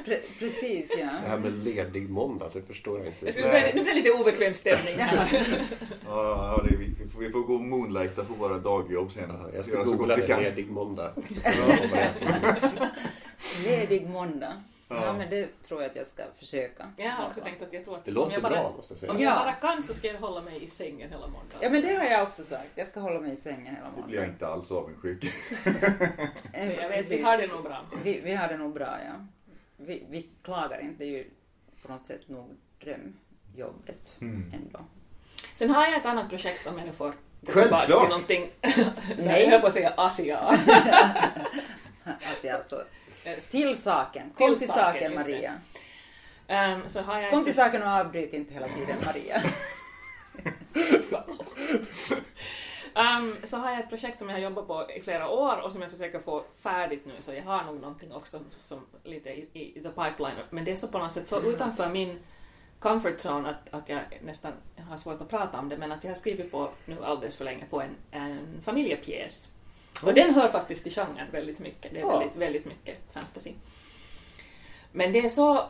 Pre- 0.05 0.39
precis, 0.39 0.91
ja. 0.99 1.09
Det 1.25 1.29
här 1.29 1.39
med 1.39 1.53
ledig 1.65 2.11
måndag, 2.11 2.51
det 2.53 2.63
förstår 2.63 2.99
jag 2.99 3.07
Jag 3.07 3.13
inte. 3.21 3.33
skulle, 3.33 3.67
nu 3.75 3.83
blir 3.83 3.85
det 3.85 3.95
lite 3.95 4.11
obekväm 4.11 4.55
stämning 4.55 4.95
här. 4.99 5.43
Ja, 6.07 6.65
det, 6.71 6.77
vi, 6.77 7.09
får- 7.09 7.21
vi 7.21 7.31
får 7.31 7.41
gå 7.41 7.55
och 7.55 7.61
moonlighta 7.61 8.25
på 8.25 8.35
våra 8.35 8.59
dagjobb 8.59 9.13
sen. 9.13 9.25
Ja, 9.29 9.49
jag 9.55 9.65
ska 9.65 9.83
googla 9.83 10.17
ledig 10.17 10.71
måndag. 10.71 11.13
Ledig 13.65 14.09
måndag. 14.09 14.53
Ja. 14.91 15.03
Ja. 15.07 15.13
men 15.13 15.31
det 15.31 15.63
tror 15.63 15.83
jag 15.83 15.91
att 15.91 15.97
jag 15.97 16.07
ska 16.07 16.23
försöka. 16.39 16.93
Jag 16.97 17.11
har 17.11 17.27
också 17.27 17.41
tänkt 17.41 17.63
att 17.63 17.73
jag 17.73 17.85
tror 17.85 17.97
att 17.97 18.05
Det 18.05 18.11
om 18.11 18.15
låter 18.15 18.33
jag 18.33 18.43
bara, 18.43 18.53
bra, 18.53 18.73
måste 18.77 18.93
jag 18.95 18.99
säga. 18.99 19.13
Om 19.13 19.19
Ja. 19.21 19.31
jag 19.31 19.39
bara 19.45 19.53
kan 19.75 19.83
så 19.83 19.95
ska 19.95 20.07
jag 20.09 20.15
hålla 20.21 20.41
mig 20.41 20.63
i 20.63 20.67
sängen 20.67 21.11
hela 21.11 21.27
måndagen. 21.27 21.59
Ja 21.61 21.71
men 21.71 21.83
det 21.83 21.95
har 21.95 22.05
jag 22.05 22.23
också 22.23 22.45
sagt. 22.45 22.69
Jag 22.75 22.87
ska 22.87 23.01
hålla 23.01 23.21
mig 23.21 23.33
i 23.33 23.37
sängen 23.37 23.75
hela 23.77 23.87
Då 23.97 24.03
blir 24.03 24.17
jag 24.17 24.23
måndagen. 24.23 24.31
inte 24.31 24.47
alls 24.47 24.73
avundsjuk. 24.73 25.25
Så 25.25 25.71
jag 26.83 26.89
vet, 26.89 27.11
vi 27.11 27.23
har 27.23 27.37
det 27.39 27.47
nog 27.53 27.63
bra. 27.63 27.85
Vi, 28.05 28.21
vi 28.21 28.35
har 28.35 28.49
det 28.49 28.57
nog 28.57 28.75
bra, 28.75 28.99
ja. 29.05 29.27
Vi, 29.77 30.07
vi 30.11 30.29
klagar 30.43 30.81
inte. 30.81 31.05
Det 31.05 31.11
är 31.11 31.13
ju 31.19 31.31
på 31.83 31.93
något 31.93 32.07
sätt 32.07 32.29
nog 32.29 32.57
drömjobbet 32.81 34.17
Mm. 34.21 34.53
ändå. 34.55 34.79
Sen 35.55 35.71
har 35.71 35.85
jag 35.87 35.97
ett 35.97 36.07
annat 36.07 36.29
projekt 36.29 36.67
om 36.67 36.79
jag 36.79 36.87
nu 36.87 36.93
får 36.93 37.09
gå 37.09 37.53
Självklart. 37.53 37.85
tillbaks 37.85 37.87
till 38.03 38.09
någonting. 38.09 38.51
Nej. 39.27 39.43
jag 39.43 39.51
höll 39.51 39.61
på 39.61 39.67
att 39.67 39.73
säga 39.73 39.95
Asia. 39.97 40.39
Alltså, 42.05 42.49
alltså, 42.57 42.85
till 43.51 43.79
saken. 43.83 44.31
Kom 44.37 44.49
Till 44.51 44.59
till, 44.59 44.69
saken. 44.69 45.15
Maria. 45.15 45.53
Ehm, 46.49 46.89
så 46.89 47.01
har 47.01 47.19
jag 47.21 47.31
Kom 47.31 47.39
ett- 47.41 47.45
till 47.47 47.55
saken 47.55 47.83
och 47.83 47.89
avbryt 47.89 48.35
inte 48.35 48.55
hela 48.55 48.67
tiden, 48.69 48.97
Maria. 49.07 49.43
Ehm, 52.95 53.37
så 53.45 53.57
har 53.57 53.71
jag 53.71 53.81
ett 53.81 53.89
projekt 53.89 54.19
som 54.19 54.29
jag 54.29 54.37
har 54.37 54.43
jobbat 54.43 54.67
på 54.67 54.91
i 54.97 55.01
flera 55.01 55.29
år 55.29 55.57
och 55.61 55.73
som 55.73 55.83
jag 55.83 55.91
försöker 55.91 56.21
få 56.21 56.45
färdigt 56.63 57.07
nu 57.07 57.13
så 57.19 57.33
jag 57.35 57.43
har 57.43 57.65
nog 57.65 57.81
någonting 57.81 58.13
också 58.13 58.41
som 58.49 58.87
lite 59.05 59.29
i, 59.31 59.49
i, 59.53 59.79
i 59.79 59.83
the 59.83 59.89
pipeline 59.89 60.37
men 60.51 60.65
det 60.65 60.73
är 60.73 60.77
så 60.77 60.89
på 60.89 60.99
något 60.99 61.13
sätt 61.13 61.27
så 61.27 61.43
utanför 61.43 61.89
min 61.89 62.19
comfort 62.79 63.17
zone 63.17 63.49
att, 63.51 63.75
att 63.75 63.89
jag 63.89 64.01
nästan 64.23 64.53
har 64.89 64.97
svårt 64.97 65.21
att 65.21 65.29
prata 65.29 65.59
om 65.59 65.69
det 65.69 65.77
men 65.77 65.93
att 65.93 66.05
jag 66.05 66.11
har 66.11 66.15
skrivit 66.17 66.51
på 66.53 66.71
nu 66.87 67.05
alldeles 67.05 67.37
för 67.37 67.45
länge 67.45 67.65
på 67.71 67.81
en, 67.83 67.97
en 68.11 68.61
familjepjäs. 68.63 69.49
Och 70.03 70.15
den 70.15 70.35
hör 70.35 70.49
faktiskt 70.49 70.83
till 70.83 70.93
genren 70.93 71.27
väldigt 71.33 71.59
mycket. 71.59 71.91
Det 71.93 71.99
är 71.99 72.01
Ja. 72.01 72.19
väldigt, 72.19 72.37
väldigt 72.37 72.65
mycket 72.65 72.97
fantasy. 73.13 73.53
Men 74.93 75.13
det 75.13 75.19
är 75.19 75.29
så 75.29 75.65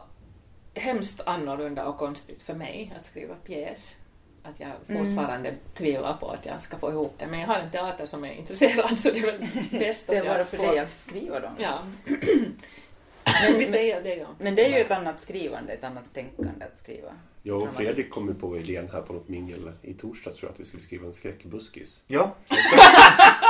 hemskt 0.74 1.20
annorlunda 1.26 1.87
och 1.87 1.98
konstigt 1.98 2.42
för 2.42 2.54
mig 2.54 2.92
att 3.00 3.06
skriva 3.06 3.35
pjäs 3.35 3.96
att 4.42 4.61
jag 4.61 4.70
fortfarande 4.87 5.54
tvivlar 5.74 6.14
på 6.16 6.28
att 6.30 6.46
jag 6.46 6.62
ska 6.62 6.78
få 6.78 6.90
ihop 6.90 7.14
det. 7.18 7.26
Men 7.26 7.40
jag 7.40 7.46
har 7.46 7.56
en 7.59 7.70
teater 7.70 8.06
som 8.06 8.24
är 8.24 8.33
intresserad 8.33 9.00
så 9.00 9.11
det 9.11 9.18
är 9.18 9.26
väl 9.26 9.40
bäst 9.70 10.06
Det 10.06 10.18
att 10.18 10.24
är 10.24 10.28
bara 10.28 10.44
för 10.44 10.56
får... 10.56 10.66
dig 10.66 10.78
att 10.78 10.96
skriva 10.98 11.40
dem. 11.40 11.52
Ja. 11.59 11.78
Men- 12.04 13.59
Vi 13.59 13.66
säger 13.66 14.02
det 14.02 14.14
ja. 14.14 14.26
Men 14.38 14.54
det 14.54 14.64
är 14.64 14.68
ju 14.68 14.76
ett 14.85 14.90
annat 14.90 15.20
skrivande, 15.20 15.72
ett 15.72 15.85
annat 15.85 16.04
tänkande 16.14 16.64
att 16.72 16.78
skriva. 16.78 17.12
Jag 17.42 17.62
och 17.62 17.68
Fredrik 17.74 18.11
kom 18.11 18.28
ju 18.28 18.35
på 18.35 18.56
idén 18.59 18.88
här 18.92 19.00
på 19.00 19.12
något 19.12 19.28
mingel 19.28 19.72
i 19.83 19.94
torsdags 19.94 20.37
tror 20.37 20.48
jag 20.48 20.54
att 20.54 20.61
vi 20.61 20.64
skulle 20.64 20.83
skriva 20.83 21.06
en 21.06 21.12
skräckbuskis. 21.12 22.02
Ja, 22.06 22.35
exakt. 22.48 22.94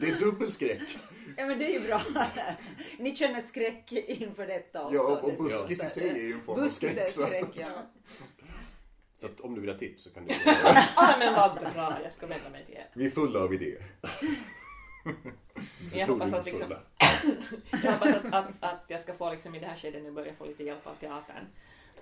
Det 0.00 0.08
är 0.08 0.20
dubbelskräck. 0.20 0.80
Ja 1.36 1.46
men 1.46 1.58
det 1.58 1.64
är 1.76 1.80
ju 1.80 1.86
bra. 1.86 2.00
Ni 2.98 3.16
känner 3.16 3.40
skräck 3.40 3.92
inför 3.92 4.46
detta 4.46 4.84
också. 4.84 4.96
Ja, 4.96 5.20
och, 5.22 5.36
buskis 5.44 5.84
i 5.84 5.86
sig 5.86 6.08
är 6.08 6.14
ju 6.16 6.32
en 6.32 6.40
form 6.40 6.58
av 6.58 6.64
Buskis 6.64 6.90
är 6.90 6.94
skräck. 6.94 7.10
Så. 7.10 7.22
skräck, 7.26 7.48
ja. 7.54 7.86
Så 9.16 9.26
att 9.26 9.40
om 9.40 9.54
du 9.54 9.60
vill 9.60 9.70
ha 9.70 9.78
tips 9.78 10.02
så 10.02 10.10
kan 10.10 10.26
du 10.26 10.34
Ah, 10.96 11.18
men 11.18 11.34
vad 11.34 11.54
bra, 11.74 11.98
jag 12.04 12.12
ska 12.12 12.26
vända 12.26 12.50
mig 12.50 12.64
till 12.66 12.74
er. 12.74 12.86
Vi 12.94 13.06
är 13.06 13.10
fulla 13.10 13.40
av 13.40 13.54
idéer. 13.54 13.86
Jag 15.94 16.06
tror 16.06 16.18
hoppas 16.18 16.32
att, 16.32 16.46
liksom, 16.46 16.70
jag, 17.84 17.92
hoppas 17.92 18.14
att, 18.14 18.24
att, 18.34 18.46
att 18.60 18.84
jag 18.88 19.00
ska 19.00 19.14
få 19.14 19.30
liksom 19.32 19.54
i 19.54 19.58
det 19.58 19.66
här 19.66 19.76
skedet 19.76 20.02
nu 20.02 20.10
börja 20.10 20.34
få 20.34 20.44
lite 20.46 20.64
hjälp 20.64 20.86
av 20.86 20.94
teatern. 20.94 21.46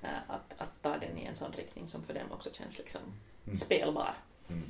eh, 0.03 0.09
Att, 0.29 0.55
att 0.59 0.83
ta 0.83 0.99
den 0.99 1.19
i 1.19 1.25
en 1.25 1.37
sån 1.37 1.53
riktning 1.53 1.89
som 1.89 2.03
för 2.05 2.15
dem 2.15 2.33
också 2.33 2.51
känns 2.53 2.79
liksom 2.79 3.01
Mm. 3.47 3.55
spelbar. 3.57 4.15
Mm. 4.49 4.63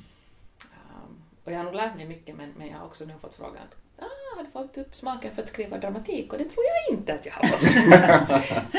Och 1.46 1.52
jag 1.52 1.56
har 1.56 1.64
nog 1.64 1.74
lärt 1.74 1.96
mig 1.96 2.06
mycket 2.06 2.36
men, 2.36 2.52
men 2.58 2.68
jag 2.68 2.78
har 2.78 2.86
också 2.86 3.04
nu 3.04 3.14
fått 3.20 3.34
frågan 3.34 3.62
att 3.62 4.04
ah, 4.04 4.36
har 4.36 4.44
du 4.44 4.50
fått 4.50 4.78
upp 4.78 4.94
smaken 4.94 5.34
för 5.34 5.42
att 5.42 5.48
skriva 5.48 5.78
dramatik? 5.78 6.32
Och 6.32 6.38
det 6.38 6.44
tror 6.44 6.64
jag 6.64 6.98
inte 6.98 7.14
att 7.14 7.26
jag 7.26 7.32
har 7.32 7.42
fått. 7.42 8.72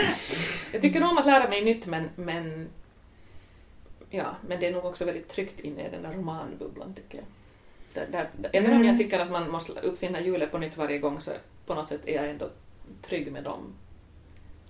jag 0.73 0.81
tycker 0.81 0.99
nog 0.99 1.09
om 1.09 1.17
att 1.17 1.25
lära 1.25 1.49
mig 1.49 1.63
nytt 1.63 1.87
men, 1.87 2.09
men 2.15 2.69
ja, 4.09 4.35
men 4.47 4.59
det 4.59 4.67
är 4.67 4.71
nog 4.71 4.85
också 4.85 5.05
väldigt 5.05 5.27
tryggt 5.27 5.59
inne 5.59 5.87
i 5.87 5.91
den 5.91 6.03
där 6.03 6.13
romanbubblan 6.13 6.93
tycker 6.93 7.17
jag. 7.17 7.27
Där, 7.93 8.11
där, 8.11 8.29
där, 8.37 8.49
även 8.53 8.73
om 8.73 8.83
jag 8.83 8.97
tycker 8.97 9.19
att 9.19 9.31
man 9.31 9.51
måste 9.51 9.71
uppfinna 9.71 10.21
hjulet 10.21 10.51
på 10.51 10.57
nytt 10.57 10.77
varje 10.77 10.97
gång 10.97 11.19
så 11.19 11.31
på 11.65 11.73
något 11.73 11.87
sätt 11.87 12.07
är 12.07 12.15
jag 12.15 12.29
ändå 12.29 12.49
trygg 13.01 13.31
med 13.31 13.43
de 13.43 13.73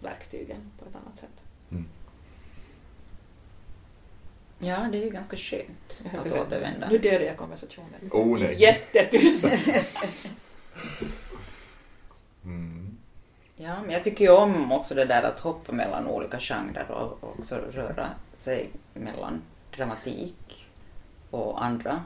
verktygen 0.01 0.71
på 0.79 0.89
ett 0.89 0.95
annat 0.95 1.17
sätt. 1.17 1.43
Ja, 4.59 4.87
det 4.91 4.97
är 4.97 5.03
ju 5.03 5.09
ganska 5.09 5.37
skönt 5.37 6.03
att 6.17 6.31
återvända. 6.31 6.89
Nu 6.89 6.97
dödade 6.97 7.25
jag 7.25 7.37
konversationen. 7.37 8.09
Oh 8.11 8.39
nej. 8.39 8.55
Jättetyst. 8.61 9.45
Mm. 12.43 12.97
Ja, 13.55 13.81
men 13.81 13.91
jag 13.91 14.03
tycker 14.03 14.25
ju 14.25 14.31
om 14.31 14.71
också 14.71 14.95
det 14.95 15.05
där 15.05 15.23
att 15.23 15.39
hoppa 15.39 15.71
mellan 15.71 16.07
olika 16.07 16.39
genrer 16.39 16.91
och 16.91 17.23
och 17.23 17.39
också 17.39 17.55
röra 17.71 18.09
sig 18.33 18.69
mellan 18.93 19.41
dramatik 19.75 20.67
och 21.31 21.65
andra 21.65 22.03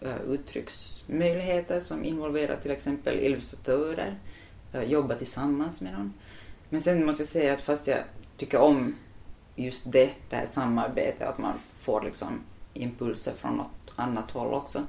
eh, 0.00 0.16
uttrycksmöjligheter 0.28 1.80
som 1.80 2.04
involverar 2.04 2.56
till 2.56 2.70
exempel 2.70 3.18
illustratörer, 3.20 4.14
eh, 4.72 4.82
jobba 4.82 5.14
tillsammans 5.14 5.80
med 5.80 5.92
någon. 5.92 6.14
Men 6.68 6.80
sen 6.80 7.06
måste 7.06 7.22
jag 7.22 7.28
säga 7.28 7.52
att 7.52 7.62
fast 7.62 7.86
jag 7.86 7.98
tycker 8.36 8.58
om 8.58 8.96
just 9.56 9.82
det, 9.84 10.10
det 10.30 10.36
här 10.36 10.46
samarbetet, 10.46 11.28
att 11.28 11.38
man 11.38 11.54
får 11.78 12.02
liksom 12.02 12.40
impulser 12.74 13.32
från 13.32 13.56
något 13.56 13.92
annat 13.96 14.30
håll 14.30 14.54
också, 14.54 14.86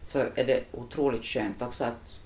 så 0.00 0.18
är 0.18 0.44
det 0.44 0.64
otroligt 0.72 1.24
skönt 1.24 1.62
också 1.62 1.84
att 1.84 2.20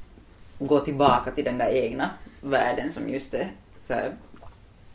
gå 0.59 0.81
tillbaka 0.81 1.31
till 1.31 1.45
den 1.45 1.59
där 1.59 1.71
egna 1.71 2.11
världen 2.41 2.91
som 2.91 3.09
just 3.09 3.35
är 3.35 3.49
så 3.81 3.93
här, 3.95 4.17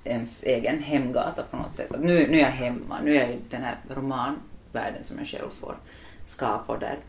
ens 0.04 0.44
egen 0.44 0.80
hemgata 0.84 1.44
på 1.52 1.58
något 1.58 1.76
sätt. 1.76 1.92
Att 1.92 2.02
nu, 2.02 2.28
nu 2.28 2.38
är 2.38 2.42
jag 2.42 2.52
hemma, 2.52 3.00
nu 3.04 3.18
är 3.18 3.20
jag 3.22 3.30
i 3.30 3.40
den 3.50 3.64
här 3.64 3.78
romanvärlden 3.90 5.04
som 5.04 5.18
jag 5.18 5.28
själv 5.28 5.50
får 5.60 5.78
skapa 6.26 6.74
och 6.74 6.80
där, 6.80 7.00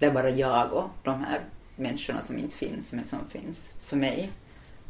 är 0.00 0.10
bara 0.10 0.30
jag 0.30 0.72
och 0.72 0.90
de 1.02 1.24
här 1.24 1.40
människorna 1.76 2.20
som 2.20 2.38
inte 2.38 2.56
finns 2.56 2.92
men 2.92 3.06
som 3.06 3.18
finns 3.28 3.74
för 3.84 3.96
mig 3.96 4.30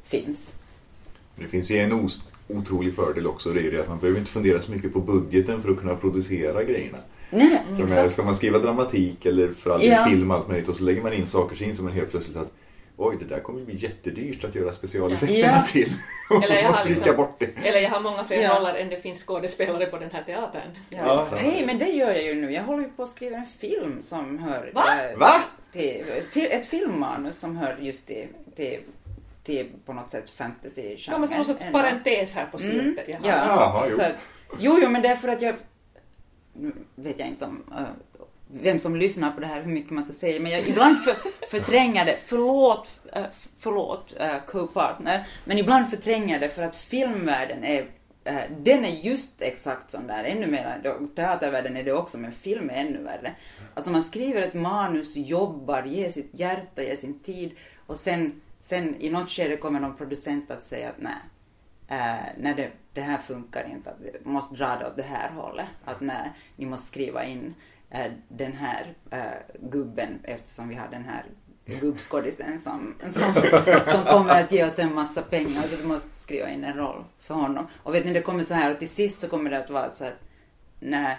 finns. 0.04 0.54
Det 1.36 1.48
finns 1.48 1.70
ju 1.70 1.78
en 1.78 1.92
os- 1.92 2.28
otrolig 2.48 2.94
fördel 2.94 3.26
också. 3.26 3.50
Det 3.50 3.60
är 3.66 3.70
det 3.70 3.80
att 3.80 3.88
man 3.88 3.98
behöver 3.98 4.18
inte 4.20 4.30
fundera 4.32 4.60
så 4.60 4.72
mycket 4.72 4.92
på 4.92 5.00
budgeten 5.00 5.62
för 5.62 5.70
att 5.70 5.78
kunna 5.80 5.96
producera 5.96 6.62
grejerna. 6.62 6.98
Nej, 7.30 7.62
För 7.66 7.72
när, 7.76 7.82
exakt. 7.84 8.12
ska 8.12 8.22
man 8.22 8.34
skriva 8.34 8.58
dramatik 8.58 9.26
eller 9.26 9.50
för 9.50 9.70
all 9.70 9.84
Ja. 9.84 10.04
film 10.08 10.30
allt 10.30 10.48
möjligt 10.48 10.68
och 10.68 10.76
så 10.76 10.84
lägger 10.84 11.02
man 11.02 11.12
in 11.12 11.26
saker 11.26 11.56
så 11.56 11.64
inser 11.64 11.82
man 11.82 11.92
helt 11.92 12.10
plötsligt 12.10 12.36
att 12.36 12.52
oj, 12.96 13.16
det 13.20 13.24
där 13.24 13.40
kommer 13.40 13.60
bli 13.64 13.76
jättedyrt 13.76 14.44
att 14.44 14.54
göra 14.54 14.72
specialeffekterna 14.72 15.52
Ja. 15.56 15.62
till. 15.72 15.88
Och 16.30 16.44
så 16.44 16.54
har 16.54 16.72
stryka 16.72 16.88
liksom- 17.00 17.16
bort 17.16 17.36
det. 17.38 17.68
Eller 17.68 17.78
jag 17.80 17.90
har 17.90 18.00
många 18.00 18.24
fler 18.24 18.42
Ja. 18.42 18.58
roller 18.58 18.74
än 18.74 18.88
det 18.88 19.00
finns 19.02 19.24
skådespelare 19.26 19.86
på 19.86 19.98
den 19.98 20.10
här 20.12 20.22
teatern. 20.22 20.68
Ja. 20.90 21.26
Hej, 21.36 21.62
men 21.66 21.78
det 21.78 21.88
gör 21.88 22.10
jag 22.14 22.24
ju 22.24 22.34
nu. 22.34 22.52
Jag 22.52 22.62
håller 22.62 22.82
ju 22.82 22.90
på 22.90 23.02
att 23.02 23.08
skriva 23.08 23.36
en 23.36 23.46
film 23.60 24.02
som 24.02 24.38
hör... 24.38 24.70
Va? 24.74 24.84
eh, 25.12 25.18
Va? 25.18 25.32
Till, 25.72 26.04
ett 26.50 26.66
filmmanus 26.66 27.38
som 27.38 27.56
hör 27.56 27.78
just 27.80 28.06
till, 28.06 28.26
till, 28.56 28.78
till 29.44 29.70
på 29.84 29.92
något 29.92 30.10
sätt 30.10 30.30
fantasy 30.30 30.96
Kommer 30.96 31.26
som 31.26 31.36
någon 31.36 31.46
sorts 31.46 31.64
parentes 31.72 32.32
här 32.32 32.46
på 32.46 32.58
slutet. 32.58 33.08
Mm, 33.08 33.22
Jaha. 33.24 33.36
ja. 33.36 33.46
Jaha, 33.46 33.86
jo. 33.90 33.96
Så 33.96 34.02
att, 34.02 34.12
jo, 34.58 34.78
jo, 34.82 34.90
men 34.90 35.02
det 35.02 35.08
är 35.08 35.16
för 35.16 35.28
att 35.28 35.42
jag... 35.42 35.54
Nu 36.52 36.72
vet 36.94 37.18
jag 37.18 37.28
inte 37.28 37.44
om 37.44 37.62
eh, 37.78 37.84
vem 38.48 38.78
som 38.78 38.96
lyssnar 38.96 39.30
på 39.30 39.40
det 39.40 39.46
här, 39.46 39.62
hur 39.62 39.72
mycket 39.72 39.90
man 39.90 40.04
ska 40.04 40.12
säga, 40.12 40.40
men 40.40 40.52
jag 40.52 40.68
ibland 40.68 40.98
för, 40.98 41.14
förtränger 41.50 42.04
det. 42.04 42.16
Förlåt, 42.26 43.00
uh, 43.16 43.24
förlåt 43.58 44.14
uh, 44.20 44.46
co-partner, 44.46 45.26
men 45.44 45.58
ibland 45.58 45.90
förtränger 45.90 46.40
det 46.40 46.48
för 46.48 46.62
att 46.62 46.76
filmvärlden 46.76 47.64
är 47.64 47.86
den 48.58 48.84
är 48.84 48.88
just 48.88 49.42
exakt 49.42 49.90
sån 49.90 50.06
där, 50.06 50.24
ännu 50.24 50.46
mer, 50.46 50.80
teatervärlden 51.16 51.76
är 51.76 51.84
det 51.84 51.92
också, 51.92 52.18
men 52.18 52.32
film 52.32 52.70
är 52.70 52.74
ännu 52.74 53.02
värre. 53.02 53.34
Alltså 53.74 53.90
man 53.90 54.02
skriver 54.02 54.42
ett 54.42 54.54
manus, 54.54 55.16
jobbar, 55.16 55.82
ger 55.82 56.10
sitt 56.10 56.30
hjärta, 56.32 56.82
ger 56.82 56.96
sin 56.96 57.18
tid 57.18 57.52
och 57.86 57.96
sen, 57.96 58.40
sen 58.64 58.96
i 59.00 59.10
något 59.10 59.30
skede 59.30 59.56
kommer 59.56 59.80
någon 59.80 59.96
producent 59.96 60.50
att 60.50 60.64
säga 60.64 60.88
att 60.88 60.98
nej, 60.98 61.16
eh, 61.88 62.26
nej 62.38 62.54
det, 62.56 62.70
det 62.92 63.00
här 63.00 63.18
funkar 63.18 63.68
inte, 63.70 63.90
att 63.90 64.00
vi 64.00 64.30
måste 64.30 64.54
dra 64.54 64.76
det 64.80 64.86
åt 64.86 64.96
det 64.96 65.02
här 65.02 65.30
hållet. 65.30 65.66
Att 65.84 66.00
nej, 66.00 66.32
ni 66.56 66.66
måste 66.66 66.86
skriva 66.86 67.24
in 67.24 67.54
eh, 67.90 68.12
den 68.28 68.52
här 68.52 68.94
eh, 69.10 69.68
gubben 69.70 70.18
eftersom 70.22 70.68
vi 70.68 70.74
har 70.74 70.88
den 70.90 71.04
här 71.04 71.24
gubbskådisen 71.80 72.58
som, 72.58 72.94
som, 73.06 73.34
som 73.84 74.04
kommer 74.04 74.42
att 74.42 74.52
ge 74.52 74.64
oss 74.64 74.78
en 74.78 74.94
massa 74.94 75.22
pengar 75.22 75.62
så 75.62 75.76
vi 75.76 75.86
måste 75.86 76.16
skriva 76.16 76.50
in 76.50 76.64
en 76.64 76.76
roll 76.76 77.04
för 77.20 77.34
honom. 77.34 77.66
Och 77.82 77.94
vet 77.94 78.04
ni, 78.04 78.12
det 78.12 78.22
kommer 78.22 78.44
så 78.44 78.54
här 78.54 78.72
och 78.72 78.78
till 78.78 78.88
sist 78.88 79.20
så 79.20 79.28
kommer 79.28 79.50
det 79.50 79.58
att 79.58 79.70
vara 79.70 79.90
så 79.90 80.04
att 80.04 80.28
nej, 80.80 81.18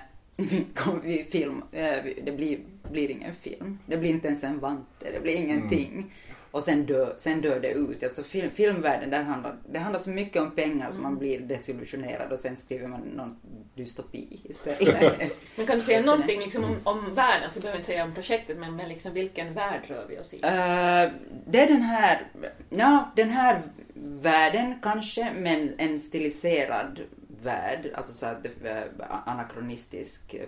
vi 1.04 1.28
film, 1.32 1.64
eh, 1.72 2.04
det 2.24 2.32
blir, 2.32 2.60
blir 2.92 3.12
ingen 3.12 3.34
film. 3.34 3.80
Det 3.86 3.98
blir 3.98 4.10
inte 4.10 4.28
ens 4.28 4.44
en 4.44 4.60
vante, 4.60 5.12
det 5.14 5.22
blir 5.22 5.36
ingenting. 5.36 6.14
Och 6.56 6.64
sen 6.64 6.86
dör, 6.86 7.16
sen 7.18 7.42
dör 7.42 7.60
det 7.60 7.72
ut. 7.72 8.04
Alltså 8.04 8.24
film, 8.24 8.52
filmvärlden, 8.52 9.10
där 9.10 9.24
handlar, 9.24 9.58
det 9.72 9.80
handlar 9.80 10.00
så 10.00 10.10
mycket 10.10 10.42
om 10.42 10.52
pengar 10.52 10.92
så 10.92 11.00
man 11.00 11.18
blir 11.18 11.40
desillusionerad 11.40 12.32
och 12.32 12.40
sen 12.40 12.58
skriver 12.58 12.88
man 12.88 13.02
någon 13.02 13.36
dystopi 13.76 14.40
istället. 14.44 15.38
Men 15.56 15.66
kan 15.66 15.78
du 15.78 15.82
säga 15.86 16.02
någonting 16.02 16.40
liksom 16.40 16.64
om, 16.64 16.76
om 16.84 17.16
världen, 17.16 17.50
så 17.54 17.60
behöver 17.60 17.78
jag 17.78 17.80
inte 17.80 17.88
säga 17.88 18.04
om 18.04 18.14
projektet, 18.14 18.58
men, 18.58 18.76
men 18.76 18.90
liksom 18.90 19.14
vilken 19.14 19.54
värld 19.54 19.82
rör 19.88 20.06
vi 20.10 20.20
oss 20.20 20.34
i? 20.34 20.38
Eh, 20.38 21.12
det 21.48 21.60
är 21.60 21.68
den 21.68 21.82
här, 21.82 22.28
ja, 22.70 23.12
den 23.16 23.30
här 23.30 23.62
världen 24.04 24.80
kanske, 24.82 25.34
men 25.34 25.74
en 25.78 26.00
stiliserad 26.00 27.02
värld, 27.44 27.92
alltså 27.96 28.14
så 28.14 28.26
att 28.26 28.44
det 28.44 28.70
är 28.70 28.92
anakronistisk, 29.26 30.34
eh, 30.34 30.48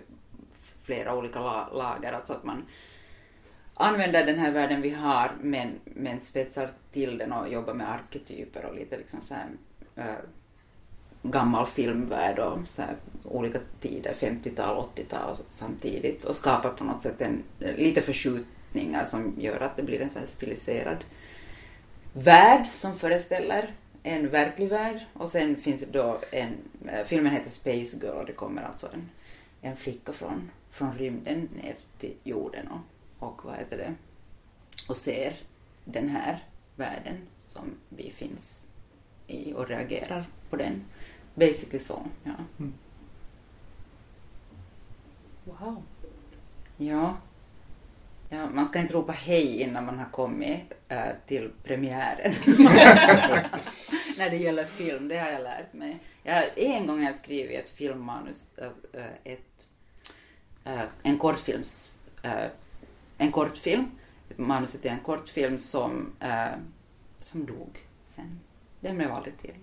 flera 0.82 1.16
olika 1.16 1.40
la- 1.40 1.70
lager, 1.72 2.12
alltså 2.12 2.32
att 2.32 2.44
man 2.44 2.64
använder 3.78 4.26
den 4.26 4.38
här 4.38 4.50
världen 4.50 4.82
vi 4.82 4.90
har, 4.90 5.32
men, 5.40 5.80
men 5.84 6.20
spetsar 6.20 6.70
till 6.92 7.18
den 7.18 7.32
och 7.32 7.48
jobbar 7.48 7.74
med 7.74 7.92
arketyper 7.92 8.64
och 8.64 8.74
lite 8.74 8.96
liksom 8.96 9.20
så 9.20 9.34
här, 9.34 9.48
äh, 9.96 10.14
gammal 11.22 11.66
filmvärld 11.66 12.38
och 12.38 12.68
så 12.68 12.82
här, 12.82 12.96
olika 13.24 13.58
tider, 13.80 14.12
50-tal, 14.12 14.84
80-tal 14.96 15.36
samtidigt 15.48 16.24
och 16.24 16.36
skapar 16.36 16.70
på 16.70 16.84
något 16.84 17.02
sätt 17.02 17.20
en, 17.20 17.42
lite 17.58 18.02
förskjutningar 18.02 19.04
som 19.04 19.34
gör 19.38 19.60
att 19.60 19.76
det 19.76 19.82
blir 19.82 20.00
en 20.00 20.10
så 20.10 20.18
här 20.18 20.26
stiliserad 20.26 21.04
värld 22.12 22.66
som 22.72 22.96
föreställer 22.96 23.70
en 24.02 24.28
verklig 24.28 24.68
värld. 24.68 25.00
Och 25.12 25.28
sen 25.28 25.56
finns 25.56 25.80
det 25.80 25.92
då 25.92 26.20
en, 26.32 26.56
eh, 26.88 27.04
filmen 27.04 27.32
heter 27.32 27.50
Space 27.50 27.96
Girl 27.96 28.16
och 28.16 28.26
det 28.26 28.32
kommer 28.32 28.62
alltså 28.62 28.88
en, 28.92 29.08
en 29.60 29.76
flicka 29.76 30.12
från, 30.12 30.50
från 30.70 30.92
rymden 30.92 31.48
ner 31.62 31.74
till 31.98 32.14
jorden 32.24 32.68
och, 32.68 32.80
och 33.18 33.44
vad 33.44 33.56
heter 33.56 33.76
det 33.76 33.94
och 34.88 34.96
ser 34.96 35.36
den 35.84 36.08
här 36.08 36.44
världen 36.76 37.16
som 37.38 37.74
vi 37.88 38.10
finns 38.10 38.66
i 39.26 39.52
och 39.52 39.68
reagerar 39.68 40.26
på 40.50 40.56
den. 40.56 40.84
Basically 41.34 41.78
så, 41.78 42.02
ja. 42.24 42.64
Wow. 45.44 45.82
Ja. 46.76 47.16
ja. 48.28 48.50
Man 48.50 48.66
ska 48.66 48.78
inte 48.78 48.94
ropa 48.94 49.12
hej 49.12 49.62
innan 49.62 49.86
man 49.86 49.98
har 49.98 50.10
kommit 50.10 50.72
äh, 50.88 51.02
till 51.26 51.50
premiären. 51.64 52.34
När 54.18 54.30
det 54.30 54.36
gäller 54.36 54.64
film, 54.64 55.08
det 55.08 55.18
har 55.18 55.30
jag 55.30 55.42
lärt 55.42 55.72
mig. 55.72 55.98
Jag, 56.22 56.44
en 56.56 56.86
gång 56.86 56.98
har 56.98 57.06
jag 57.06 57.18
skrivit 57.18 57.58
ett 57.58 57.70
filmmanus, 57.70 58.48
äh, 58.56 59.06
ett, 59.24 59.66
äh, 60.64 60.82
en 61.02 61.18
kortfilms, 61.18 61.92
äh, 62.22 62.44
en 63.18 63.32
kortfilm, 63.32 63.84
manuset 64.36 64.82
till 64.82 64.90
en 64.90 65.00
kortfilm 65.00 65.58
som, 65.58 66.12
äh, 66.20 66.46
som 67.20 67.46
dog 67.46 67.78
sen. 68.08 68.40
Den 68.80 68.96
blev 68.96 69.12
aldrig 69.12 69.38
till. 69.38 69.54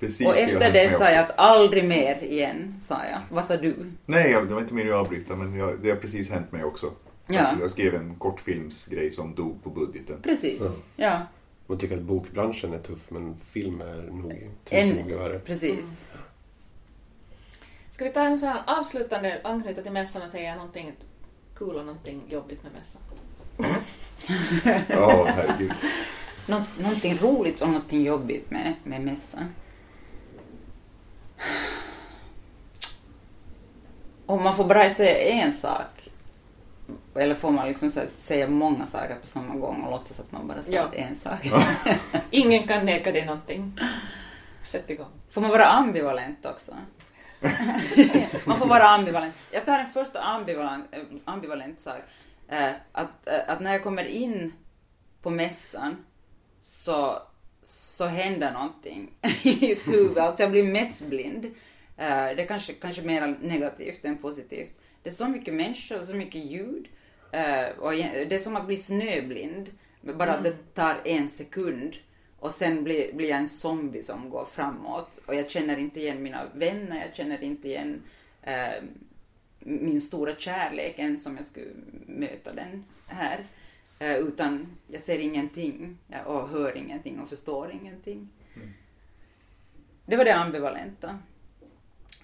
Precis 0.00 0.26
och 0.28 0.34
det 0.34 0.40
efter 0.40 0.72
det 0.72 0.88
mig 0.88 0.94
sa 0.98 1.10
jag 1.10 1.24
att 1.24 1.38
aldrig 1.38 1.88
mer 1.88 2.22
igen, 2.22 2.74
sa 2.80 3.04
jag. 3.10 3.20
Vad 3.30 3.44
sa 3.44 3.56
du? 3.56 3.92
Nej, 4.06 4.30
jag- 4.30 4.48
det 4.48 4.54
var 4.54 4.60
inte 4.60 4.74
meningen 4.74 4.94
att 4.98 5.00
avbryta 5.04 5.36
men 5.36 5.54
jag, 5.54 5.80
det 5.82 5.90
har 5.90 5.96
precis 5.96 6.30
hänt 6.30 6.52
mig 6.52 6.64
också. 6.64 6.92
Ja. 7.26 7.50
Jag 7.60 7.70
skrev 7.70 7.94
en 7.94 8.14
kortfilmsgrej 8.14 9.10
som 9.10 9.34
dog 9.34 9.62
på 9.62 9.70
budgeten. 9.70 10.22
Precis, 10.22 10.60
Ja. 10.62 10.70
ja. 10.96 11.26
Man 11.66 11.78
tycker 11.78 11.96
att 11.96 12.02
bokbranschen 12.02 12.72
är 12.74 12.78
tuff 12.78 13.10
men 13.10 13.36
film 13.36 13.80
är 13.80 14.02
nog 14.02 14.50
tusen 14.64 14.88
En, 14.90 14.96
gånger 14.96 15.16
värre. 15.16 15.38
precis. 15.38 16.06
Ska 17.90 18.04
vi 18.04 18.10
ta 18.10 18.22
en 18.22 18.38
sån 18.38 18.48
här 18.48 18.62
avslutande, 18.66 19.40
anknyta 19.44 19.82
till 19.82 19.92
mässan 19.92 20.22
och 20.22 20.30
säga 20.30 20.54
någonting 20.56 20.92
kul 21.58 21.76
och 21.76 21.86
någonting 21.86 22.22
jobbigt 22.28 22.62
med 22.62 22.72
mässan? 22.72 23.02
Ja, 24.88 25.26
herregud. 25.28 25.72
Nå, 26.46 26.62
någonting 26.78 27.18
roligt 27.18 27.60
och 27.60 27.68
någonting 27.68 28.04
jobbigt 28.04 28.50
med, 28.50 28.74
med 28.84 29.00
mässan. 29.00 29.44
Om 34.26 34.42
man 34.42 34.56
får 34.56 34.64
bara 34.64 34.84
inte 34.84 34.96
säga 34.96 35.32
en 35.44 35.52
sak. 35.52 36.08
Eller 37.14 37.34
får 37.34 37.50
man 37.50 37.68
liksom 37.68 37.90
säga 38.08 38.48
många 38.48 38.86
saker 38.86 39.14
på 39.20 39.26
samma 39.26 39.54
gång 39.54 39.82
och 39.82 39.90
låtsas 39.90 40.20
att 40.20 40.32
man 40.32 40.48
bara 40.48 40.62
säger 40.62 40.78
Ja. 40.78 40.88
en 40.92 41.16
sak. 41.16 41.50
Ingen 42.30 42.68
kan 42.68 42.86
neka 42.86 43.12
dig 43.12 43.26
någonting. 43.26 43.78
Sätt 44.62 44.90
igång. 44.90 45.06
Får 45.30 45.40
man 45.40 45.50
vara 45.50 45.66
ambivalent 45.66 46.46
också? 46.46 46.74
Man 48.46 48.58
får 48.58 48.66
vara 48.66 48.88
ambivalent. 48.88 49.34
Jag 49.50 49.66
tar 49.66 49.78
en 49.78 49.86
första 49.86 50.20
ambivalent, 50.20 50.88
eh, 50.92 51.02
ambivalent 51.24 51.80
sak. 51.80 52.00
Eh, 52.48 52.70
att, 52.92 53.28
eh, 53.28 53.40
att 53.46 53.60
när 53.60 53.72
jag 53.72 53.82
kommer 53.82 54.04
in 54.04 54.52
på 55.22 55.30
mässan 55.30 55.96
så, 56.60 57.22
så 57.62 58.06
händer 58.06 58.52
någonting 58.52 59.10
i 59.42 59.58
mitt 59.60 59.88
huvud. 59.88 60.18
Alltså 60.18 60.42
jag 60.42 60.50
blir 60.50 60.64
mässblind. 60.64 61.54
Det 61.96 62.42
är 62.42 62.46
kanske, 62.46 62.72
kanske 62.72 63.02
mer 63.02 63.36
negativt 63.40 64.04
än 64.04 64.18
positivt. 64.18 64.72
Det 65.02 65.08
är 65.08 65.14
så 65.14 65.28
mycket 65.28 65.54
människor 65.54 66.00
och 66.00 66.04
så 66.04 66.14
mycket 66.14 66.44
ljud. 66.44 66.88
Och 67.78 67.92
det 67.92 68.32
är 68.32 68.38
som 68.38 68.56
att 68.56 68.66
bli 68.66 68.76
snöblind. 68.76 69.70
Bara 70.00 70.32
att 70.32 70.44
det 70.44 70.74
tar 70.74 71.00
en 71.04 71.28
sekund 71.28 71.96
och 72.40 72.50
sen 72.50 72.84
blir, 72.84 73.12
blir 73.12 73.28
jag 73.28 73.38
en 73.38 73.48
zombie 73.48 74.02
som 74.02 74.30
går 74.30 74.44
framåt. 74.44 75.18
Och 75.26 75.34
jag 75.34 75.50
känner 75.50 75.76
inte 75.76 76.00
igen 76.00 76.22
mina 76.22 76.46
vänner, 76.54 77.04
jag 77.06 77.16
känner 77.16 77.42
inte 77.42 77.68
igen 77.68 78.02
eh, 78.42 78.82
min 79.58 80.00
stora 80.00 80.34
kärlek 80.34 80.98
än 80.98 81.18
som 81.18 81.36
jag 81.36 81.44
skulle 81.44 81.70
möta 82.06 82.52
den 82.52 82.84
här. 83.06 83.44
Eh, 83.98 84.16
utan 84.16 84.66
jag 84.86 85.02
ser 85.02 85.18
ingenting 85.18 85.98
och 86.26 86.48
hör 86.48 86.76
ingenting 86.76 87.20
och 87.20 87.28
förstår 87.28 87.70
ingenting. 87.70 88.28
Mm. 88.56 88.68
Det 90.06 90.16
var 90.16 90.24
det 90.24 90.34
ambivalenta. 90.34 91.18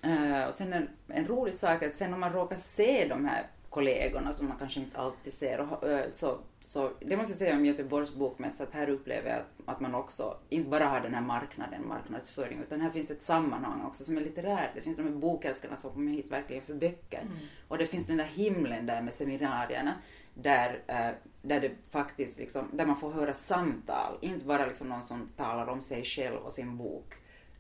Uh, 0.07 0.45
och 0.45 0.55
sen 0.55 0.73
en, 0.73 0.89
en 1.09 1.27
rolig 1.27 1.55
sak 1.55 1.83
att 1.83 1.97
sen 1.97 2.15
om 2.15 2.21
man 2.21 2.33
råkar 2.33 2.57
se 2.57 3.07
de 3.09 3.25
här 3.25 3.47
kollegorna 3.71 4.33
som 4.33 4.49
man 4.49 4.59
kanske 4.59 4.81
inte 4.81 5.01
alltid 5.01 5.33
ser, 5.33 5.61
och, 5.61 5.89
uh, 5.89 6.01
så, 6.13 6.39
så 6.67 6.93
det 7.01 7.17
måste 7.17 7.33
jag 7.33 7.39
säga 7.39 7.57
om 7.57 7.65
Göteborgs 7.65 8.15
bokmässa, 8.15 8.65
att 8.65 8.73
här 8.73 8.89
upplever 8.89 9.31
jag 9.31 9.39
att, 9.39 9.75
att, 9.75 9.81
man 9.81 9.95
också 9.95 10.37
inte 10.49 10.71
bara 10.71 10.85
har 10.85 11.01
den 11.01 11.15
här 11.15 11.23
marknaden, 11.23 11.89
marknadsföring, 11.89 12.61
utan 12.61 12.81
här 12.81 12.91
finns 12.91 13.11
ett 13.11 13.23
sammanhang 13.23 13.83
också 13.87 14.05
som 14.05 14.17
är 14.17 14.21
litterärt. 14.21 14.71
Det 14.75 14.81
finns 14.81 14.97
de 14.97 15.03
här 15.03 15.11
bokälskarna 15.11 15.77
som 15.77 15.91
kommer 15.91 16.13
hit 16.13 16.31
verkligen 16.31 16.63
för 16.63 16.75
böcker. 16.75 17.21
Mm. 17.21 17.37
Och 17.69 17.79
det 17.79 17.87
finns 17.87 18.07
den 18.07 18.17
där 18.17 18.25
himlen 18.25 18.87
där 18.87 19.03
med 19.03 19.15
seminarierna 19.15 19.95
där, 20.35 20.71
uh, 20.75 21.17
där 21.43 21.61
det 21.61 21.71
faktiskt 21.89 22.39
liksom, 22.39 22.69
där 22.73 22.87
man 22.87 22.97
får 22.97 23.13
höra 23.13 23.35
samtal, 23.35 24.19
inte 24.21 24.47
bara 24.47 24.67
liksom 24.67 24.89
någon 24.89 25.05
som 25.05 25.29
talar 25.37 25.67
om 25.67 25.81
sig 25.81 26.05
själv 26.05 26.37
och 26.37 26.53
sin 26.53 26.77
bok 26.77 27.15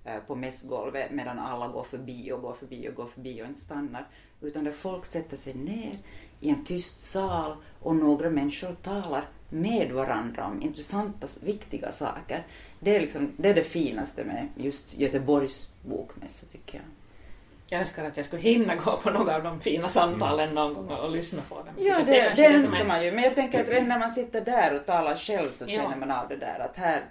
Eh, 0.07 0.19
på 0.19 0.35
mässgolvet 0.35 1.11
medan 1.11 1.39
alla 1.39 1.69
går 1.69 1.85
förbi 1.85 2.33
och 2.33 2.43
går 2.43 2.55
förbi 2.55 2.89
och 2.89 2.95
går 2.95 3.07
förbi 3.07 3.43
och 3.43 3.47
inte 3.47 3.61
stannar. 3.61 4.09
Utan 4.41 4.65
där 4.65 4.73
folk 4.73 5.05
sätter 5.05 5.37
sig 5.37 5.55
ner 5.55 5.99
i 6.45 6.51
en 6.51 6.65
tyst 6.65 7.03
sal 7.03 7.57
och 7.81 7.97
några 7.97 8.31
människor 8.31 8.73
talar 8.73 9.25
med 9.49 9.93
varandra 9.93 10.47
om 10.47 10.63
intressanta, 10.63 11.27
viktiga 11.41 11.93
saker. 11.93 12.47
Det 12.81 12.97
är, 12.97 13.01
liksom, 13.01 13.33
det, 13.37 13.49
är 13.49 13.55
det 13.55 13.63
finaste 13.63 14.25
med 14.25 14.49
just 14.57 14.95
Göteborgs 14.95 15.69
bokmässa 15.83 16.47
tycker 16.47 16.79
jag. 16.79 16.85
Jag 17.67 17.81
önskar 17.81 18.05
att 18.05 18.17
jag 18.17 18.27
skulle 18.27 18.43
hinna 18.43 18.75
gå 18.75 19.01
på 19.03 19.11
några 19.11 19.37
av 19.37 19.43
de 19.43 19.61
fina 19.61 19.89
samtalen 19.89 20.51
mm. 20.51 20.55
någon 20.55 20.75
gång 20.75 20.99
och 20.99 21.11
lyssna 21.11 21.43
på 21.49 21.55
dem. 21.55 21.75
Ja, 21.79 21.99
det, 21.99 22.13
det, 22.13 22.33
det 22.37 22.47
önskar 22.47 22.81
en... 22.81 22.87
man 22.87 23.05
ju. 23.05 23.13
Men 23.13 23.25
jag 23.25 23.35
tänker 23.35 23.61
att 23.61 23.87
när 23.87 23.99
man 23.99 24.11
sitter 24.11 24.41
där 24.41 24.77
och 24.77 24.87
talar 24.87 25.17
själv 25.17 25.53
så 25.53 25.67
känner 25.67 25.91
ja. 25.91 25.97
man 25.97 26.11
av 26.11 26.29
det 26.29 26.37
där 26.37 26.59
att 26.59 26.77
här 26.77 27.05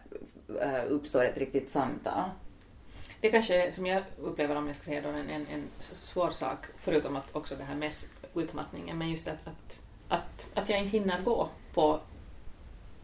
uh, 0.49 0.91
uppstår 0.91 1.25
ett 1.25 1.37
riktigt 1.37 1.69
samtal. 1.69 2.29
Det 3.21 3.29
kanske, 3.29 3.71
som 3.71 3.85
jag 3.85 4.03
upplever 4.17 4.55
om 4.55 4.67
jag 4.67 4.75
ska 4.75 4.85
säga 4.85 5.01
då, 5.01 5.09
en, 5.09 5.29
en, 5.29 5.47
en 5.53 5.63
svår 5.79 6.31
sak, 6.31 6.57
förutom 6.77 7.15
att 7.15 7.35
också 7.35 7.55
det 7.55 7.63
här 7.63 7.75
med 7.75 7.93
utmattningen, 8.35 8.97
men 8.97 9.09
just 9.09 9.27
att, 9.27 9.47
att, 9.47 9.79
att, 10.07 10.47
att 10.53 10.69
jag 10.69 10.79
inte 10.79 10.97
hinner 10.97 11.21
gå 11.21 11.49
på, 11.73 11.99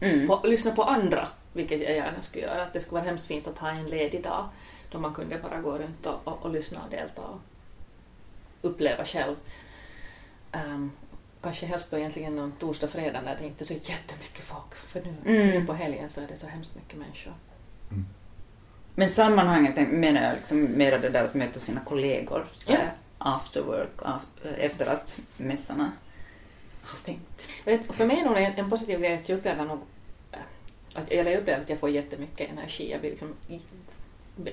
mm. 0.00 0.28
på, 0.28 0.40
lyssna 0.44 0.70
på 0.70 0.82
andra, 0.82 1.28
vilket 1.52 1.80
jag 1.80 1.92
gärna 1.92 2.22
skulle 2.22 2.44
göra. 2.44 2.62
Att 2.62 2.72
det 2.72 2.80
skulle 2.80 3.00
vara 3.00 3.08
hemskt 3.08 3.26
fint 3.26 3.46
att 3.46 3.58
ha 3.58 3.70
en 3.70 3.86
ledig 3.86 4.22
dag 4.22 4.48
då 4.90 4.98
man 4.98 5.14
kunde 5.14 5.38
bara 5.38 5.60
gå 5.60 5.78
runt 5.78 6.06
och, 6.06 6.28
och, 6.28 6.42
och 6.42 6.50
lyssna 6.50 6.82
och 6.84 6.90
delta 6.90 7.22
och 7.22 7.40
uppleva 8.62 9.04
själv. 9.04 9.36
Um, 10.52 10.92
kanske 11.42 11.66
helst 11.66 11.90
då 11.90 11.98
egentligen 11.98 12.36
någon 12.36 12.52
torsdag, 12.52 12.88
fredag 12.88 13.20
när 13.20 13.36
det 13.36 13.46
inte 13.46 13.64
är 13.64 13.66
så 13.66 13.74
jättemycket 13.74 14.44
folk, 14.44 14.74
för 14.74 15.00
nu, 15.00 15.14
mm. 15.26 15.48
nu 15.48 15.66
på 15.66 15.72
helgen 15.72 16.10
så 16.10 16.20
är 16.20 16.26
det 16.26 16.36
så 16.36 16.46
hemskt 16.46 16.74
mycket 16.74 16.98
människor. 16.98 17.34
Mm. 17.90 18.06
Men 18.94 19.10
sammanhanget 19.10 19.88
menar 19.88 20.22
jag 20.22 20.34
liksom 20.34 20.62
mera 20.62 20.98
det 20.98 21.08
där 21.08 21.24
att 21.24 21.34
möta 21.34 21.60
sina 21.60 21.80
kollegor 21.80 22.46
så 22.54 22.72
ja. 22.72 22.78
After 23.20 23.62
work, 23.62 24.22
efter 24.58 24.86
att 24.86 25.20
mässarna 25.36 25.92
har 26.82 26.96
stängt. 26.96 27.48
För 27.90 28.06
mig 28.06 28.20
är 28.20 28.24
nog 28.24 28.36
en, 28.36 28.52
en 28.52 28.70
positiv 28.70 29.00
grej 29.00 29.14
att 29.14 29.28
jag 29.28 29.38
upplever 29.38 29.64
nog 29.64 29.78
att, 30.94 31.08
eller 31.08 31.30
jag 31.30 31.40
upplever 31.40 31.60
att 31.60 31.70
jag 31.70 31.78
får 31.78 31.90
jättemycket 31.90 32.50
energi. 32.50 32.90
Jag 32.90 33.00
blir 33.00 33.10
liksom 33.10 33.34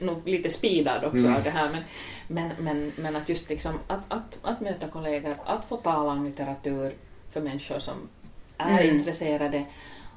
nog 0.01 0.27
lite 0.27 0.49
speedad 0.49 1.03
också 1.06 1.17
mm. 1.17 1.36
av 1.36 1.43
det 1.43 1.49
här 1.49 1.69
men, 1.69 1.84
men, 2.27 2.51
men, 2.60 2.91
men 2.95 3.15
att 3.15 3.30
just 3.30 3.49
liksom 3.49 3.80
att, 3.88 3.99
att, 4.08 4.39
att 4.41 4.62
möta 4.62 4.88
kollegor, 4.88 5.38
att 5.45 5.65
få 5.65 5.77
tala 5.77 6.12
om 6.12 6.25
litteratur 6.25 6.95
för 7.32 7.41
människor 7.41 7.80
som 7.80 8.10
är 8.58 8.82
mm. 8.82 8.95
intresserade 8.95 9.65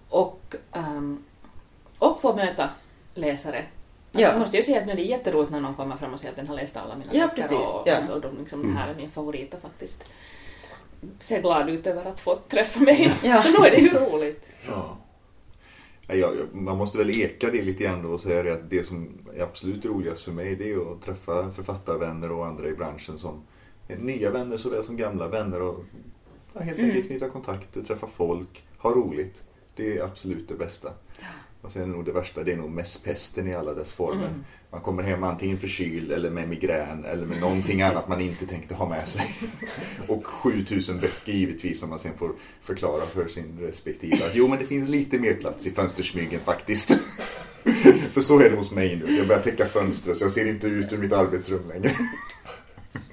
och, 0.09 0.55
um, 0.73 1.25
och 1.99 2.21
få 2.21 2.37
möta 2.37 2.71
läsare 3.15 3.65
Ja. 4.13 4.21
Jag 4.21 4.39
måste 4.39 4.57
ju 4.57 4.63
säga 4.63 4.81
att 4.81 4.87
nu 4.87 4.93
är 4.93 4.97
det 4.97 5.03
jätteroligt 5.03 5.51
när 5.51 5.61
någon 5.61 5.75
kommer 5.75 5.97
fram 5.97 6.13
och 6.13 6.21
säger 6.21 6.31
att 6.31 6.37
den 6.37 6.49
har 6.49 6.57
läst 6.57 6.77
alla 6.77 6.97
mina 6.97 7.15
ja, 7.15 7.27
böcker 7.27 7.55
och, 7.55 7.83
ja. 7.89 7.99
och, 8.09 8.17
och, 8.17 8.25
och 8.25 8.39
liksom, 8.39 8.61
mm. 8.61 8.75
det 8.75 8.81
här 8.81 8.89
är 8.89 8.95
min 8.95 9.11
favorit 9.11 9.55
och 9.55 9.61
faktiskt 9.61 10.05
ser 11.21 11.41
glad 11.41 11.71
ut 11.71 11.87
över 11.87 12.05
att 12.05 12.21
få 12.21 12.37
träffa 12.37 12.81
mig. 12.81 13.13
Ja. 13.25 13.43
Så 13.43 13.49
nu 13.61 13.67
är 13.67 13.71
det 13.71 13.77
ju 13.77 13.91
roligt. 13.91 14.47
Ja. 14.67 14.97
Ja, 16.13 16.33
man 16.53 16.77
måste 16.77 16.99
väl 16.99 17.21
eka 17.21 17.51
det 17.51 17.63
lite 17.63 17.85
grann 17.85 18.03
då 18.03 18.09
och 18.09 18.21
säga 18.21 18.43
det 18.43 18.53
att 18.53 18.71
det 18.71 18.85
som 18.85 19.19
är 19.37 19.43
absolut 19.43 19.85
roligast 19.85 20.23
för 20.23 20.33
mig 20.33 20.57
det 20.57 20.73
är 20.73 20.93
att 20.93 21.03
träffa 21.03 21.51
författarvänner 21.51 22.33
och 22.33 22.47
andra 22.47 22.69
i 22.69 22.73
branschen 22.73 23.19
som 23.19 23.43
nya 23.99 24.31
vänner 24.31 24.57
såväl 24.57 24.85
som 24.85 24.97
gamla 24.97 25.29
vänner 25.29 25.63
och 25.63 25.85
helt 26.55 26.79
enkelt 26.79 26.97
mm. 26.97 27.03
knyta 27.03 27.29
kontakter, 27.29 27.83
träffa 27.83 28.07
folk, 28.07 28.65
ha 28.79 28.91
roligt. 28.91 29.43
Det 29.77 29.99
är 29.99 30.05
absolut 30.05 30.49
det 30.49 30.55
bästa. 30.55 30.93
Och 31.63 31.73
sen 31.73 31.83
är 31.83 31.87
nog 31.87 32.05
det 32.05 32.13
värsta, 32.13 32.45
det 32.45 32.53
är 32.53 32.57
nog 32.57 32.71
mässpesten 32.71 33.49
i 33.49 33.55
alla 33.55 33.75
dess 33.75 33.93
former. 33.93 34.27
Mm. 34.27 34.45
Man 34.71 34.81
kommer 34.81 35.03
hem 35.03 35.23
antingen 35.23 35.59
förkyld 35.59 36.13
eller 36.13 36.31
med 36.31 36.49
migrän 36.49 37.05
eller 37.05 37.27
med 37.27 37.41
någonting 37.41 37.83
annat 37.83 38.09
man 38.09 38.21
inte 38.21 38.47
tänkte 38.47 38.75
ha 38.75 38.89
med 38.89 39.09
sig. 39.09 39.27
Och 40.09 40.27
7000 40.27 41.01
böcker 41.01 41.33
givetvis 41.33 41.81
som 41.81 41.91
man 41.91 41.99
sen 41.99 42.19
får 42.19 42.33
förklara 42.63 43.07
för 43.07 43.29
sin 43.29 43.59
respektive. 43.61 44.17
Att, 44.17 44.35
jo 44.35 44.49
men 44.49 44.59
det 44.59 44.65
finns 44.65 44.89
lite 44.89 45.19
mer 45.19 45.35
plats 45.35 45.67
i 45.67 45.71
fönstersmygen 45.71 46.41
faktiskt. 46.41 46.89
för 48.13 48.21
så 48.21 48.41
är 48.41 48.51
det 48.51 48.57
hos 48.57 48.71
mig 48.71 48.97
nu. 48.97 49.17
Jag 49.17 49.29
börjar 49.29 49.43
täcka 49.43 49.67
fönstret 49.67 50.17
så 50.17 50.25
jag 50.25 50.33
ser 50.33 50.49
inte 50.49 50.67
ut 50.67 50.93
ur 50.93 50.99
mitt 50.99 51.13
arbetsrum 51.13 51.69
längre. 51.69 51.93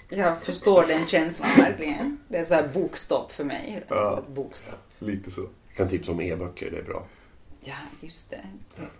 Jag 0.10 0.42
förstår 0.42 0.86
den 0.88 1.08
känslan 1.08 1.50
verkligen. 1.58 2.18
Det 2.28 2.38
är 2.38 2.46
så 2.46 2.54
här 2.54 2.70
bokstopp 2.74 3.32
för 3.32 3.44
mig. 3.44 3.84
Ja, 3.88 4.24
bokstopp. 4.28 4.80
Lite 5.00 5.32
så. 5.32 5.42
Jag 5.42 5.78
kan 5.78 5.90
tipsa 5.90 6.12
om 6.12 6.22
e-böcker, 6.22 6.72
det 6.72 6.78
är 6.78 6.84
bra. 6.84 7.06
Ja, 7.68 7.74
just 8.02 8.30
det. 8.30 8.42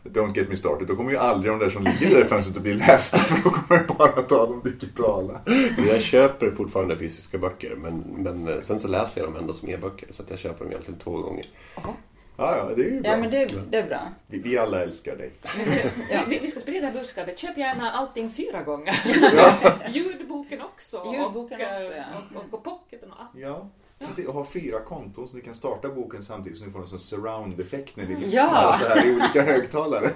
Don't 0.04 0.38
get 0.38 0.50
me 0.50 0.56
started. 0.56 0.88
Då 0.88 0.96
kommer 0.96 1.12
ju 1.12 1.18
aldrig 1.18 1.52
de 1.52 1.60
där 1.60 1.70
som 1.70 1.84
ligger 1.84 2.16
där 2.16 2.22
i 2.22 2.28
fönstret 2.28 2.58
att 2.58 2.64
bli 2.64 2.74
lästa 2.74 3.18
för 3.18 3.44
då 3.44 3.50
kommer 3.50 3.84
jag 3.88 3.98
bara 3.98 4.22
ta 4.22 4.46
de 4.46 4.62
digitala. 4.70 5.42
Jag 5.88 6.02
köper 6.02 6.52
fortfarande 6.52 6.98
fysiska 6.98 7.38
böcker 7.38 7.76
men, 7.76 8.00
men 8.00 8.48
eh, 8.48 8.62
sen 8.62 8.80
så 8.80 8.88
läser 8.88 9.22
jag 9.22 9.30
dem 9.30 9.38
ändå 9.38 9.54
som 9.54 9.70
e-böcker 9.70 10.08
så 10.12 10.24
att 10.24 10.30
jag 10.30 10.40
köper 10.40 10.60
dem 10.60 10.72
egentligen 10.72 11.00
två 11.00 11.12
gånger. 11.12 11.46
Aha. 11.76 11.94
Ja, 12.38 12.58
ja, 12.58 12.76
det 12.76 12.82
är 12.82 13.02
bra. 13.02 13.12
Ja, 13.12 13.18
men 13.18 13.32
det, 13.32 13.50
det 13.70 13.78
är 13.78 13.88
bra. 13.88 14.12
Vi, 14.28 14.42
vi 14.42 14.58
alla 14.58 14.84
älskar 14.84 15.16
dig. 15.16 15.32
Vi 15.58 15.64
ska, 15.64 15.74
ja. 16.12 16.22
vi, 16.28 16.40
vi 16.40 16.52
ska 16.52 16.60
sprida 16.60 16.92
budskapet. 16.92 17.40
Köp 17.40 17.58
gärna 17.58 17.92
allting 17.92 18.32
fyra 18.32 18.64
gånger. 18.64 19.02
Ja. 19.36 19.54
Ljudboken 19.90 20.62
också. 20.62 21.14
Ljudboken 21.14 21.62
och, 21.62 21.74
också, 21.74 21.96
ja. 21.96 22.04
och, 22.34 22.44
och, 22.44 22.54
och 22.54 22.64
pocketen 22.64 23.12
och 23.12 23.22
app. 23.22 23.32
Ja. 23.36 23.70
Och 24.00 24.34
ha 24.34 24.46
fyra 24.46 24.80
konton 24.80 25.28
så 25.28 25.36
du 25.36 25.42
kan 25.42 25.56
starta 25.56 25.90
boken 25.90 26.24
samtidigt 26.24 26.58
som 26.58 26.68
du 26.68 26.74
får 26.74 26.82
en 26.82 26.88
sån 26.88 27.00
surround-effekt 27.00 27.96
när 27.96 28.06
du 28.06 28.18
lyssnar 28.18 28.44
ja. 28.44 28.78
så 28.80 28.88
här 28.88 29.08
i 29.08 29.12
olika 29.12 29.42
högtalare. 29.42 30.12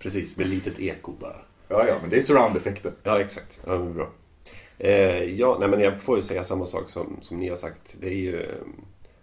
Precis, 0.00 0.36
med 0.36 0.46
litet 0.46 0.80
eko 0.80 1.12
bara. 1.12 1.36
Ja, 1.68 1.86
ja, 1.86 1.94
men 2.00 2.10
det 2.10 2.16
är 2.16 2.22
surround-effekten. 2.22 2.92
Ja, 3.02 3.20
exakt. 3.20 3.60
Ja, 3.66 3.78
bra. 3.78 4.08
Eh, 4.78 5.24
ja, 5.24 5.56
nej, 5.60 5.68
men 5.68 5.80
jag 5.80 6.00
får 6.00 6.16
ju 6.16 6.22
säga 6.22 6.44
samma 6.44 6.66
sak 6.66 6.88
som, 6.88 7.16
som 7.22 7.36
ni 7.36 7.48
har 7.48 7.56
sagt. 7.56 7.94
Det 8.00 8.06
är 8.06 8.16
ju 8.16 8.40
eh, 8.40 8.48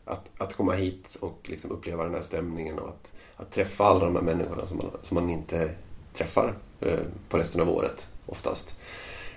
att, 0.06 0.30
att 0.38 0.54
komma 0.54 0.73
hit 0.73 1.17
och 1.21 1.39
liksom 1.43 1.71
uppleva 1.71 2.04
den 2.04 2.13
här 2.13 2.21
stämningen 2.21 2.80
och 2.80 2.89
att, 2.89 3.12
att 3.36 3.51
träffa 3.51 3.86
alla 3.86 4.06
de 4.06 4.15
här 4.15 4.23
människorna 4.23 4.67
som 4.67 4.77
man, 4.77 4.91
som 5.01 5.15
man 5.15 5.30
inte 5.30 5.71
träffar 6.13 6.56
eh, 6.80 6.99
på 7.30 7.38
resten 7.38 7.62
av 7.62 7.69
året 7.69 8.10
oftast. 8.25 8.75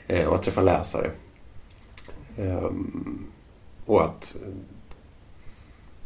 Eh, 0.07 0.27
och 0.29 0.35
att 0.35 0.43
träffa 0.43 0.61
läsare. 0.61 1.11
Um, 2.39 3.27
och 3.87 4.05
att... 4.05 4.37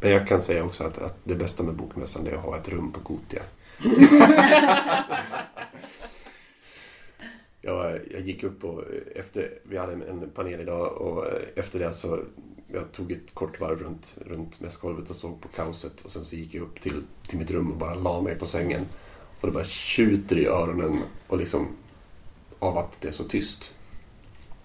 Men 0.01 0.11
jag 0.11 0.27
kan 0.27 0.41
säga 0.41 0.65
också 0.65 0.83
att, 0.83 0.97
att 0.97 1.17
det 1.23 1.35
bästa 1.35 1.63
med 1.63 1.75
Bokmässan 1.75 2.27
är 2.27 2.31
att 2.31 2.43
ha 2.43 2.57
ett 2.57 2.69
rum 2.69 2.91
på 2.91 2.99
Gotia. 2.99 3.41
jag, 7.61 7.99
jag 8.11 8.21
gick 8.21 8.43
upp 8.43 8.63
och 8.63 8.83
efter, 9.15 9.59
vi 9.63 9.77
hade 9.77 9.93
en 9.93 10.29
panel 10.35 10.61
idag 10.61 11.01
och 11.01 11.25
efter 11.55 11.79
det 11.79 11.93
så 11.93 12.19
jag 12.67 12.91
tog 12.91 13.11
ett 13.11 13.33
kort 13.33 13.59
varv 13.59 13.79
runt, 13.79 14.17
runt 14.25 14.59
mässgolvet 14.59 15.09
och 15.09 15.15
såg 15.15 15.41
på 15.41 15.47
kaoset 15.47 16.01
och 16.01 16.11
sen 16.11 16.25
så 16.25 16.35
gick 16.35 16.53
jag 16.53 16.63
upp 16.63 16.81
till, 16.81 17.03
till 17.27 17.37
mitt 17.37 17.51
rum 17.51 17.71
och 17.71 17.77
bara 17.77 17.95
la 17.95 18.21
mig 18.21 18.35
på 18.35 18.45
sängen. 18.45 18.85
Och 19.41 19.47
det 19.47 19.53
bara 19.53 19.63
tjuter 19.63 20.37
i 20.37 20.45
öronen 20.45 21.01
och 21.27 21.37
liksom 21.37 21.67
av 22.59 22.77
att 22.77 23.01
det 23.01 23.07
är 23.07 23.11
så 23.11 23.23
tyst. 23.23 23.75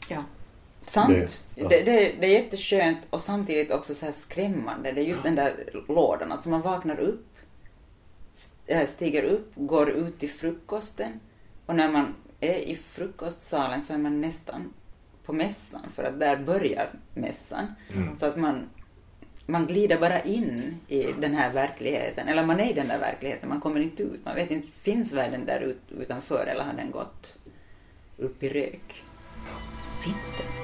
Ja. 0.08 0.24
Sant. 0.86 1.40
Det, 1.54 1.62
det, 1.68 1.68
det, 1.68 2.14
det, 2.20 2.26
är 2.26 2.42
jätteskönt 2.42 2.98
och 3.10 3.20
samtidigt 3.20 3.70
också 3.70 3.94
så 3.94 4.04
här 4.04 4.12
skrämmande. 4.12 4.92
Det 4.92 5.00
är 5.00 5.04
just 5.04 5.22
den 5.22 5.34
där 5.34 5.70
lådan, 5.88 6.32
alltså 6.32 6.48
man 6.48 6.62
vaknar 6.62 7.00
upp, 7.00 7.26
eh, 8.66 8.86
stiger 8.86 9.22
upp, 9.22 9.52
går 9.54 9.90
ut 9.90 10.18
till 10.18 10.30
frukosten 10.30 11.20
och 11.66 11.76
när 11.76 11.92
man 11.92 12.14
är 12.40 12.58
i 12.58 12.76
frukostsalen 12.76 13.82
så 13.82 13.94
är 13.94 13.98
man 13.98 14.20
nästan 14.20 14.72
på 15.24 15.32
mässan, 15.32 15.90
för 15.94 16.04
att 16.04 16.20
där 16.20 16.36
börjar 16.36 16.90
mässan. 17.14 17.66
Mm. 17.94 18.14
Så 18.14 18.26
att 18.26 18.36
man, 18.36 18.68
man 19.46 19.66
glider 19.66 19.98
bara 19.98 20.22
in 20.22 20.78
i 20.88 21.12
den 21.20 21.34
här 21.34 21.52
verkligheten, 21.52 22.28
eller 22.28 22.46
man 22.46 22.60
är 22.60 22.70
i 22.70 22.72
den 22.72 22.88
där 22.88 22.98
verkligheten, 22.98 23.48
man 23.48 23.60
kommer 23.60 23.80
inte 23.80 24.02
ut. 24.02 24.24
Man 24.24 24.34
vet 24.34 24.50
inte, 24.50 24.68
finns 24.68 25.12
världen 25.12 25.46
där 25.46 25.60
ut, 25.60 25.80
utanför 25.90 26.46
eller 26.46 26.64
har 26.64 26.72
den 26.72 26.90
gått 26.90 27.38
upp 28.18 28.42
i 28.42 28.48
rök? 28.48 29.04
Finns 30.04 30.36
den? 30.38 30.63